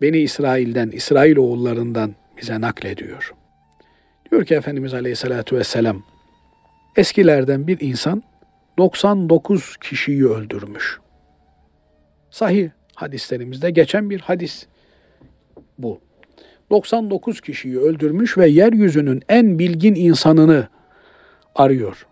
Beni 0.02 0.18
İsrail'den, 0.18 0.90
İsrail 0.90 1.38
oğullarından 1.38 2.16
bize 2.42 2.62
naklediyor. 2.62 3.34
Diyor 4.32 4.46
ki 4.46 4.56
Efendimiz 4.56 4.94
Aleyhisselatü 4.94 5.58
Vesselam, 5.58 6.04
eskilerden 6.96 7.68
bir 7.68 7.80
insan 7.80 8.24
99 8.78 9.78
kişiyi 9.78 10.28
öldürmüş. 10.28 11.00
Sahih 12.30 12.70
hadislerimizde 12.96 13.72
geçen 13.72 14.10
bir 14.10 14.20
hadis 14.20 14.66
bu. 15.78 16.02
99 16.70 17.42
kişiyi 17.42 17.80
öldürmüş 17.80 18.38
ve 18.38 18.48
yeryüzünün 18.48 19.22
en 19.30 19.60
bilgin 19.60 19.96
insanını 19.96 20.68
arıyor. 21.56 22.08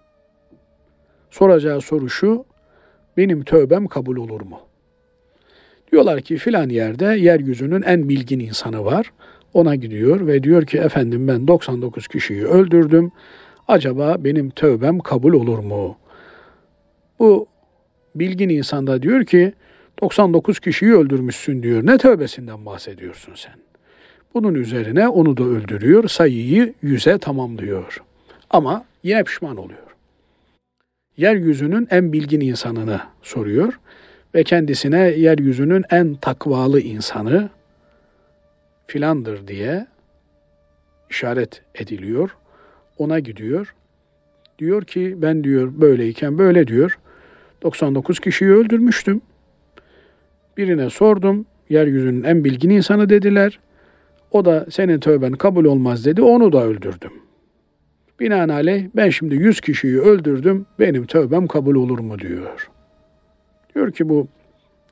Soracağı 1.30 1.82
soru 1.82 2.10
şu, 2.10 2.46
benim 3.18 3.44
tövbem 3.44 3.88
kabul 3.88 4.18
olur 4.18 4.42
mu? 4.42 4.60
Diyorlar 5.92 6.22
ki 6.22 6.38
filan 6.38 6.70
yerde 6.70 7.06
yeryüzünün 7.06 7.82
en 7.82 8.10
bilgin 8.10 8.40
insanı 8.40 8.86
var. 8.86 9.14
Ona 9.54 9.76
gidiyor 9.76 10.28
ve 10.28 10.44
diyor 10.44 10.66
ki 10.66 10.78
efendim 10.78 11.28
ben 11.28 11.48
99 11.48 12.08
kişiyi 12.08 12.46
öldürdüm. 12.46 13.12
Acaba 13.68 14.16
benim 14.20 14.50
tövbem 14.50 15.00
kabul 15.00 15.34
olur 15.34 15.60
mu? 15.60 15.98
Bu 17.20 17.48
bilgin 18.16 18.50
insan 18.50 18.88
da 18.88 19.02
diyor 19.02 19.26
ki 19.26 19.54
99 20.02 20.60
kişiyi 20.60 20.94
öldürmüşsün 20.94 21.64
diyor. 21.64 21.86
Ne 21.86 21.98
tövbesinden 21.98 22.66
bahsediyorsun 22.66 23.34
sen? 23.36 23.54
Bunun 24.34 24.54
üzerine 24.54 25.08
onu 25.08 25.38
da 25.38 25.44
öldürüyor. 25.44 26.08
Sayıyı 26.08 26.74
yüze 26.82 27.18
tamamlıyor. 27.18 28.02
Ama 28.50 28.86
yine 29.04 29.24
pişman 29.24 29.58
oluyor. 29.58 29.80
Yeryüzünün 31.18 31.88
en 31.92 32.14
bilgin 32.14 32.42
insanını 32.42 33.02
soruyor 33.22 33.80
ve 34.36 34.44
kendisine 34.44 35.00
yeryüzünün 35.00 35.84
en 35.90 36.16
takvalı 36.16 36.80
insanı 36.80 37.50
filandır 38.88 39.48
diye 39.48 39.88
işaret 41.10 41.62
ediliyor. 41.76 42.36
Ona 42.98 43.20
gidiyor. 43.20 43.76
Diyor 44.60 44.84
ki 44.84 45.16
ben 45.18 45.44
diyor 45.44 45.72
böyleyken 45.82 46.38
böyle 46.38 46.68
diyor. 46.68 47.00
99 47.62 48.20
kişiyi 48.20 48.52
öldürmüştüm. 48.52 49.22
Birine 50.58 50.90
sordum. 50.90 51.46
Yeryüzünün 51.70 52.24
en 52.24 52.44
bilgin 52.44 52.70
insanı 52.70 53.10
dediler. 53.10 53.60
O 54.34 54.46
da 54.46 54.66
senin 54.72 55.00
tövben 55.00 55.32
kabul 55.32 55.66
olmaz 55.66 56.06
dedi. 56.06 56.22
Onu 56.22 56.54
da 56.54 56.64
öldürdüm. 56.64 57.12
Binaenaleyh 58.20 58.86
ben 58.96 59.10
şimdi 59.10 59.36
100 59.36 59.62
kişiyi 59.62 60.00
öldürdüm. 60.00 60.66
Benim 60.80 61.06
tövbem 61.06 61.48
kabul 61.48 61.76
olur 61.76 62.00
mu 62.00 62.20
diyor. 62.20 62.70
Diyor 63.76 63.92
ki 63.92 64.10
bu 64.10 64.28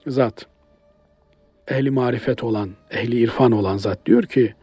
zat 0.08 0.46
ehli 1.68 1.92
marifet 1.92 2.44
olan, 2.44 2.70
ehli 2.92 3.20
irfan 3.20 3.52
olan 3.52 3.78
zat 3.78 4.06
diyor 4.06 4.24
ki 4.24 4.54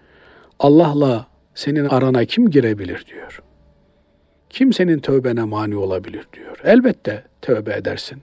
Allah'la 0.58 1.26
senin 1.54 1.84
arana 1.84 2.24
kim 2.24 2.50
girebilir 2.50 3.04
diyor. 3.06 3.42
Kim 4.50 4.72
senin 4.72 4.98
tövbene 4.98 5.44
mani 5.44 5.76
olabilir 5.76 6.28
diyor. 6.32 6.60
Elbette 6.64 7.24
tövbe 7.42 7.74
edersin 7.74 8.22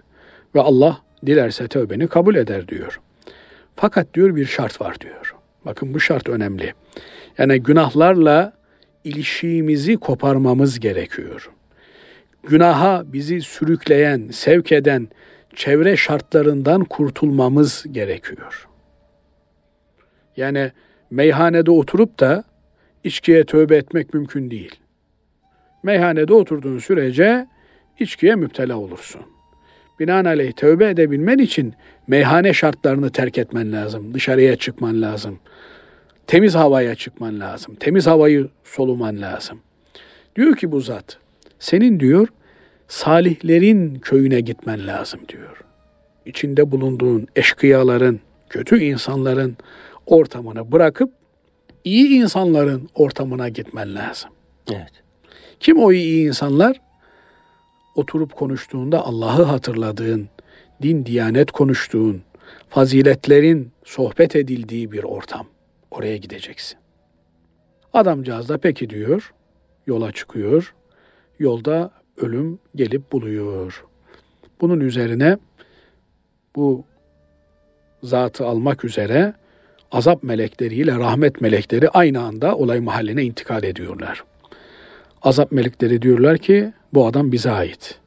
ve 0.56 0.62
Allah 0.62 1.02
dilerse 1.26 1.68
tövbeni 1.68 2.08
kabul 2.08 2.36
eder 2.36 2.68
diyor. 2.68 3.00
Fakat 3.76 4.14
diyor 4.14 4.36
bir 4.36 4.46
şart 4.46 4.82
var 4.82 5.00
diyor. 5.00 5.35
Bakın 5.66 5.94
bu 5.94 6.00
şart 6.00 6.30
önemli. 6.30 6.74
Yani 7.38 7.64
günahlarla 7.64 8.54
ilişiğimizi 9.04 9.98
koparmamız 9.98 10.80
gerekiyor. 10.80 11.52
Günaha 12.44 13.04
bizi 13.06 13.42
sürükleyen, 13.42 14.28
sevk 14.32 14.72
eden 14.72 15.08
çevre 15.56 15.98
şartlarından 15.98 16.84
kurtulmamız 16.84 17.86
gerekiyor. 17.92 18.68
Yani 20.38 20.72
meyhanede 21.12 21.72
oturup 21.72 22.20
da 22.20 22.44
içkiye 23.04 23.44
tövbe 23.44 23.76
etmek 23.76 24.14
mümkün 24.14 24.52
değil. 24.52 24.76
Meyhanede 25.84 26.34
oturduğun 26.34 26.80
sürece 26.80 27.48
içkiye 28.00 28.36
müptela 28.36 28.78
olursun. 28.78 29.35
Binaenaleyh 30.00 30.52
tövbe 30.52 30.90
edebilmen 30.90 31.38
için 31.38 31.74
meyhane 32.08 32.54
şartlarını 32.54 33.12
terk 33.12 33.38
etmen 33.38 33.72
lazım. 33.72 34.14
Dışarıya 34.14 34.56
çıkman 34.56 35.02
lazım. 35.02 35.40
Temiz 36.28 36.56
havaya 36.56 36.96
çıkman 36.96 37.40
lazım. 37.40 37.76
Temiz 37.76 38.08
havayı 38.08 38.50
soluman 38.64 39.22
lazım. 39.22 39.60
Diyor 40.36 40.56
ki 40.56 40.72
bu 40.72 40.82
zat, 40.82 41.18
Senin 41.60 42.00
diyor 42.00 42.28
salihlerin 42.88 43.96
köyüne 43.96 44.42
gitmen 44.42 44.88
lazım 44.88 45.20
diyor. 45.30 45.62
İçinde 46.26 46.72
bulunduğun 46.72 47.28
eşkıyaların, 47.36 48.20
kötü 48.50 48.84
insanların 48.84 49.58
ortamını 50.06 50.72
bırakıp 50.72 51.14
iyi 51.84 52.10
insanların 52.10 52.90
ortamına 52.96 53.50
gitmen 53.50 53.96
lazım. 53.96 54.30
Evet. 54.72 54.92
Kim 55.60 55.78
o 55.78 55.92
iyi 55.92 56.28
insanlar? 56.28 56.82
Oturup 57.96 58.36
konuştuğunda 58.36 59.06
Allah'ı 59.06 59.44
hatırladığın, 59.44 60.30
din, 60.82 61.06
diyanet 61.06 61.52
konuştuğun, 61.52 62.22
faziletlerin 62.70 63.72
sohbet 63.84 64.36
edildiği 64.36 64.92
bir 64.92 65.04
ortam. 65.04 65.48
Oraya 65.92 66.18
gideceksin. 66.18 66.78
Adamcağız 67.94 68.50
da 68.50 68.58
peki 68.58 68.90
diyor, 68.90 69.34
yola 69.88 70.12
çıkıyor. 70.12 70.74
Yolda 71.40 71.92
ölüm 72.18 72.60
gelip 72.76 73.12
buluyor. 73.12 73.86
Bunun 74.62 74.80
üzerine 74.80 75.38
bu 76.56 76.84
zatı 78.04 78.46
almak 78.46 78.86
üzere 78.86 79.34
azap 79.92 80.24
melekleriyle 80.24 80.92
rahmet 80.92 81.42
melekleri 81.42 81.90
aynı 81.90 82.22
anda 82.22 82.56
olay 82.56 82.80
mahalline 82.80 83.24
intikal 83.24 83.64
ediyorlar. 83.64 84.24
Azap 85.26 85.52
melekleri 85.52 86.02
diyorlar 86.02 86.38
ki 86.38 86.74
bu 86.94 87.08
adam 87.08 87.32
bize 87.32 87.52
ait. 87.52 88.00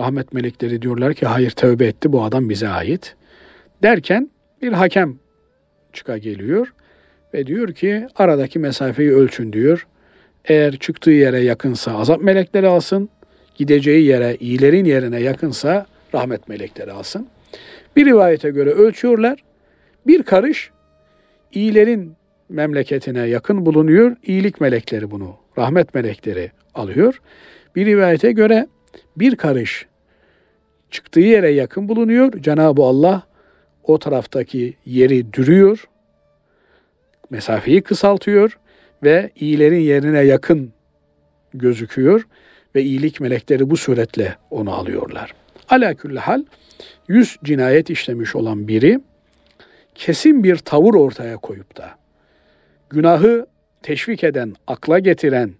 Rahmet 0.00 0.32
melekleri 0.32 0.82
diyorlar 0.82 1.14
ki 1.14 1.26
hayır 1.26 1.50
tövbe 1.50 1.86
etti 1.86 2.12
bu 2.12 2.24
adam 2.24 2.48
bize 2.48 2.68
ait. 2.68 3.16
Derken 3.82 4.30
bir 4.62 4.72
hakem 4.72 5.18
çıka 5.92 6.18
geliyor 6.18 6.72
ve 7.34 7.46
diyor 7.46 7.72
ki 7.72 8.06
aradaki 8.16 8.58
mesafeyi 8.58 9.12
ölçün 9.12 9.52
diyor. 9.52 9.86
Eğer 10.44 10.76
çıktığı 10.76 11.10
yere 11.10 11.40
yakınsa 11.40 11.98
azap 11.98 12.22
melekleri 12.22 12.66
alsın, 12.66 13.08
gideceği 13.54 14.06
yere 14.06 14.36
iyilerin 14.40 14.84
yerine 14.84 15.20
yakınsa 15.20 15.86
rahmet 16.14 16.48
melekleri 16.48 16.92
alsın. 16.92 17.26
Bir 17.96 18.06
rivayete 18.06 18.50
göre 18.50 18.70
ölçüyorlar. 18.70 19.44
Bir 20.06 20.22
karış 20.22 20.70
iyilerin 21.52 22.12
memleketine 22.50 23.26
yakın 23.26 23.66
bulunuyor. 23.66 24.16
İyilik 24.22 24.60
melekleri 24.60 25.10
bunu, 25.10 25.36
rahmet 25.58 25.94
melekleri 25.94 26.50
alıyor. 26.74 27.20
Bir 27.76 27.86
rivayete 27.86 28.32
göre 28.32 28.66
bir 29.16 29.36
karış 29.36 29.86
çıktığı 30.90 31.20
yere 31.20 31.50
yakın 31.50 31.88
bulunuyor. 31.88 32.32
Cenab-ı 32.42 32.82
Allah 32.82 33.22
o 33.82 33.98
taraftaki 33.98 34.74
yeri 34.86 35.32
dürüyor. 35.32 35.88
Mesafeyi 37.30 37.82
kısaltıyor 37.82 38.58
ve 39.02 39.30
iyilerin 39.36 39.80
yerine 39.80 40.20
yakın 40.20 40.72
gözüküyor 41.54 42.26
ve 42.74 42.82
iyilik 42.82 43.20
melekleri 43.20 43.70
bu 43.70 43.76
suretle 43.76 44.36
onu 44.50 44.74
alıyorlar. 44.74 45.34
Ala 45.68 45.94
külli 45.94 46.18
hal 46.18 46.44
yüz 47.08 47.36
cinayet 47.44 47.90
işlemiş 47.90 48.36
olan 48.36 48.68
biri 48.68 49.00
kesin 49.94 50.44
bir 50.44 50.56
tavır 50.56 50.94
ortaya 50.94 51.36
koyup 51.36 51.76
da 51.76 51.99
günahı 52.90 53.46
teşvik 53.82 54.24
eden, 54.24 54.54
akla 54.66 54.98
getiren, 54.98 55.50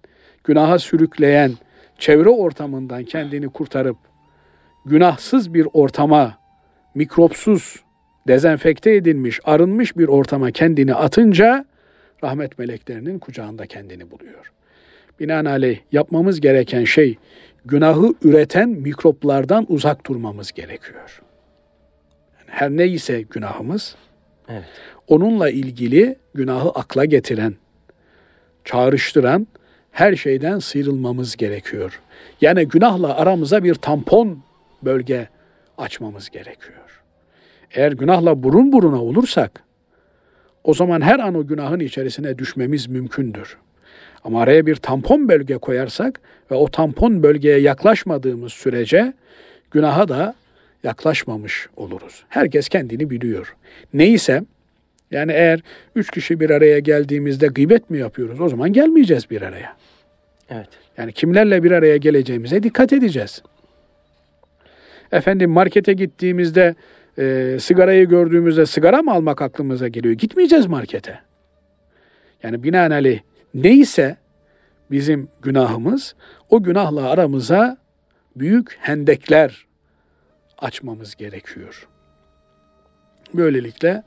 günaha 0.44 0.78
sürükleyen 0.78 1.52
çevre 1.98 2.28
ortamından 2.28 3.04
kendini 3.04 3.48
kurtarıp 3.48 3.96
günahsız 4.86 5.54
bir 5.54 5.66
ortama, 5.72 6.38
mikropsuz, 6.94 7.76
dezenfekte 8.28 8.94
edilmiş, 8.94 9.40
arınmış 9.44 9.96
bir 9.96 10.08
ortama 10.08 10.50
kendini 10.50 10.94
atınca 10.94 11.64
rahmet 12.24 12.58
meleklerinin 12.58 13.18
kucağında 13.18 13.66
kendini 13.66 14.10
buluyor. 14.10 14.52
Binaenaleyh 15.20 15.78
yapmamız 15.92 16.40
gereken 16.40 16.84
şey 16.84 17.18
günahı 17.64 18.14
üreten 18.22 18.68
mikroplardan 18.68 19.66
uzak 19.68 20.06
durmamız 20.06 20.52
gerekiyor. 20.52 21.22
Yani 22.38 22.48
her 22.50 22.70
neyse 22.70 23.22
günahımız, 23.22 23.96
Evet. 24.50 24.64
Onunla 25.10 25.50
ilgili 25.50 26.16
günahı 26.34 26.70
akla 26.70 27.04
getiren, 27.04 27.54
çağrıştıran 28.64 29.46
her 29.90 30.16
şeyden 30.16 30.58
sıyrılmamız 30.58 31.36
gerekiyor. 31.36 32.00
Yani 32.40 32.68
günahla 32.68 33.16
aramıza 33.16 33.64
bir 33.64 33.74
tampon 33.74 34.38
bölge 34.82 35.28
açmamız 35.78 36.30
gerekiyor. 36.30 37.02
Eğer 37.70 37.92
günahla 37.92 38.42
burun 38.42 38.72
buruna 38.72 39.02
olursak 39.02 39.64
o 40.64 40.74
zaman 40.74 41.00
her 41.00 41.18
an 41.18 41.34
o 41.34 41.46
günahın 41.46 41.80
içerisine 41.80 42.38
düşmemiz 42.38 42.86
mümkündür. 42.86 43.56
Ama 44.24 44.42
araya 44.42 44.66
bir 44.66 44.76
tampon 44.76 45.28
bölge 45.28 45.58
koyarsak 45.58 46.20
ve 46.50 46.54
o 46.54 46.70
tampon 46.70 47.22
bölgeye 47.22 47.58
yaklaşmadığımız 47.58 48.52
sürece 48.52 49.12
günaha 49.70 50.08
da 50.08 50.34
yaklaşmamış 50.84 51.68
oluruz. 51.76 52.24
Herkes 52.28 52.68
kendini 52.68 53.10
biliyor. 53.10 53.56
Neyse 53.94 54.42
yani 55.10 55.32
eğer 55.32 55.60
üç 55.96 56.10
kişi 56.10 56.40
bir 56.40 56.50
araya 56.50 56.78
geldiğimizde 56.78 57.46
gıybet 57.46 57.90
mi 57.90 57.98
yapıyoruz? 57.98 58.40
O 58.40 58.48
zaman 58.48 58.72
gelmeyeceğiz 58.72 59.30
bir 59.30 59.42
araya. 59.42 59.76
Evet. 60.50 60.68
Yani 60.98 61.12
kimlerle 61.12 61.62
bir 61.62 61.70
araya 61.70 61.96
geleceğimize 61.96 62.62
dikkat 62.62 62.92
edeceğiz. 62.92 63.42
Efendim 65.12 65.50
markete 65.50 65.92
gittiğimizde 65.92 66.74
e, 67.18 67.56
sigarayı 67.60 68.08
gördüğümüzde 68.08 68.66
sigara 68.66 69.02
mı 69.02 69.12
almak 69.12 69.42
aklımıza 69.42 69.88
geliyor? 69.88 70.14
Gitmeyeceğiz 70.14 70.66
markete. 70.66 71.20
Yani 72.42 72.62
binaenaleyh 72.62 73.20
neyse 73.54 74.16
bizim 74.90 75.28
günahımız 75.42 76.14
o 76.48 76.62
günahla 76.62 77.08
aramıza 77.08 77.76
büyük 78.36 78.76
hendekler 78.80 79.66
açmamız 80.58 81.14
gerekiyor. 81.14 81.88
Böylelikle 83.34 84.02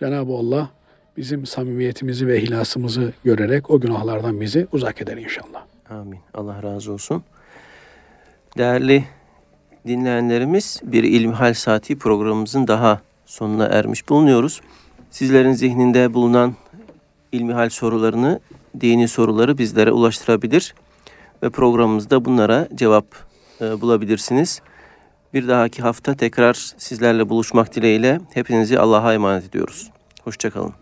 Cenab-ı 0.00 0.32
Allah 0.32 0.68
bizim 1.16 1.46
samimiyetimizi 1.46 2.26
ve 2.26 2.42
ihlasımızı 2.42 3.12
görerek 3.24 3.70
o 3.70 3.80
günahlardan 3.80 4.40
bizi 4.40 4.66
uzak 4.72 5.02
eder 5.02 5.16
inşallah. 5.16 5.64
Amin. 5.90 6.18
Allah 6.34 6.62
razı 6.62 6.92
olsun. 6.92 7.22
Değerli 8.58 9.04
dinleyenlerimiz 9.86 10.80
bir 10.82 11.04
İlmihal 11.04 11.54
Saati 11.54 11.98
programımızın 11.98 12.68
daha 12.68 13.00
sonuna 13.26 13.66
ermiş 13.66 14.08
bulunuyoruz. 14.08 14.60
Sizlerin 15.10 15.52
zihninde 15.52 16.14
bulunan 16.14 16.54
ilmihal 17.32 17.68
sorularını, 17.68 18.40
dini 18.80 19.08
soruları 19.08 19.58
bizlere 19.58 19.92
ulaştırabilir 19.92 20.74
ve 21.42 21.50
programımızda 21.50 22.24
bunlara 22.24 22.68
cevap 22.74 23.06
e, 23.60 23.80
bulabilirsiniz. 23.80 24.62
Bir 25.34 25.48
dahaki 25.48 25.82
hafta 25.82 26.14
tekrar 26.14 26.54
sizlerle 26.54 27.28
buluşmak 27.28 27.74
dileğiyle 27.74 28.20
hepinizi 28.34 28.78
Allah'a 28.78 29.14
emanet 29.14 29.44
ediyoruz. 29.44 29.90
Hoşçakalın. 30.24 30.74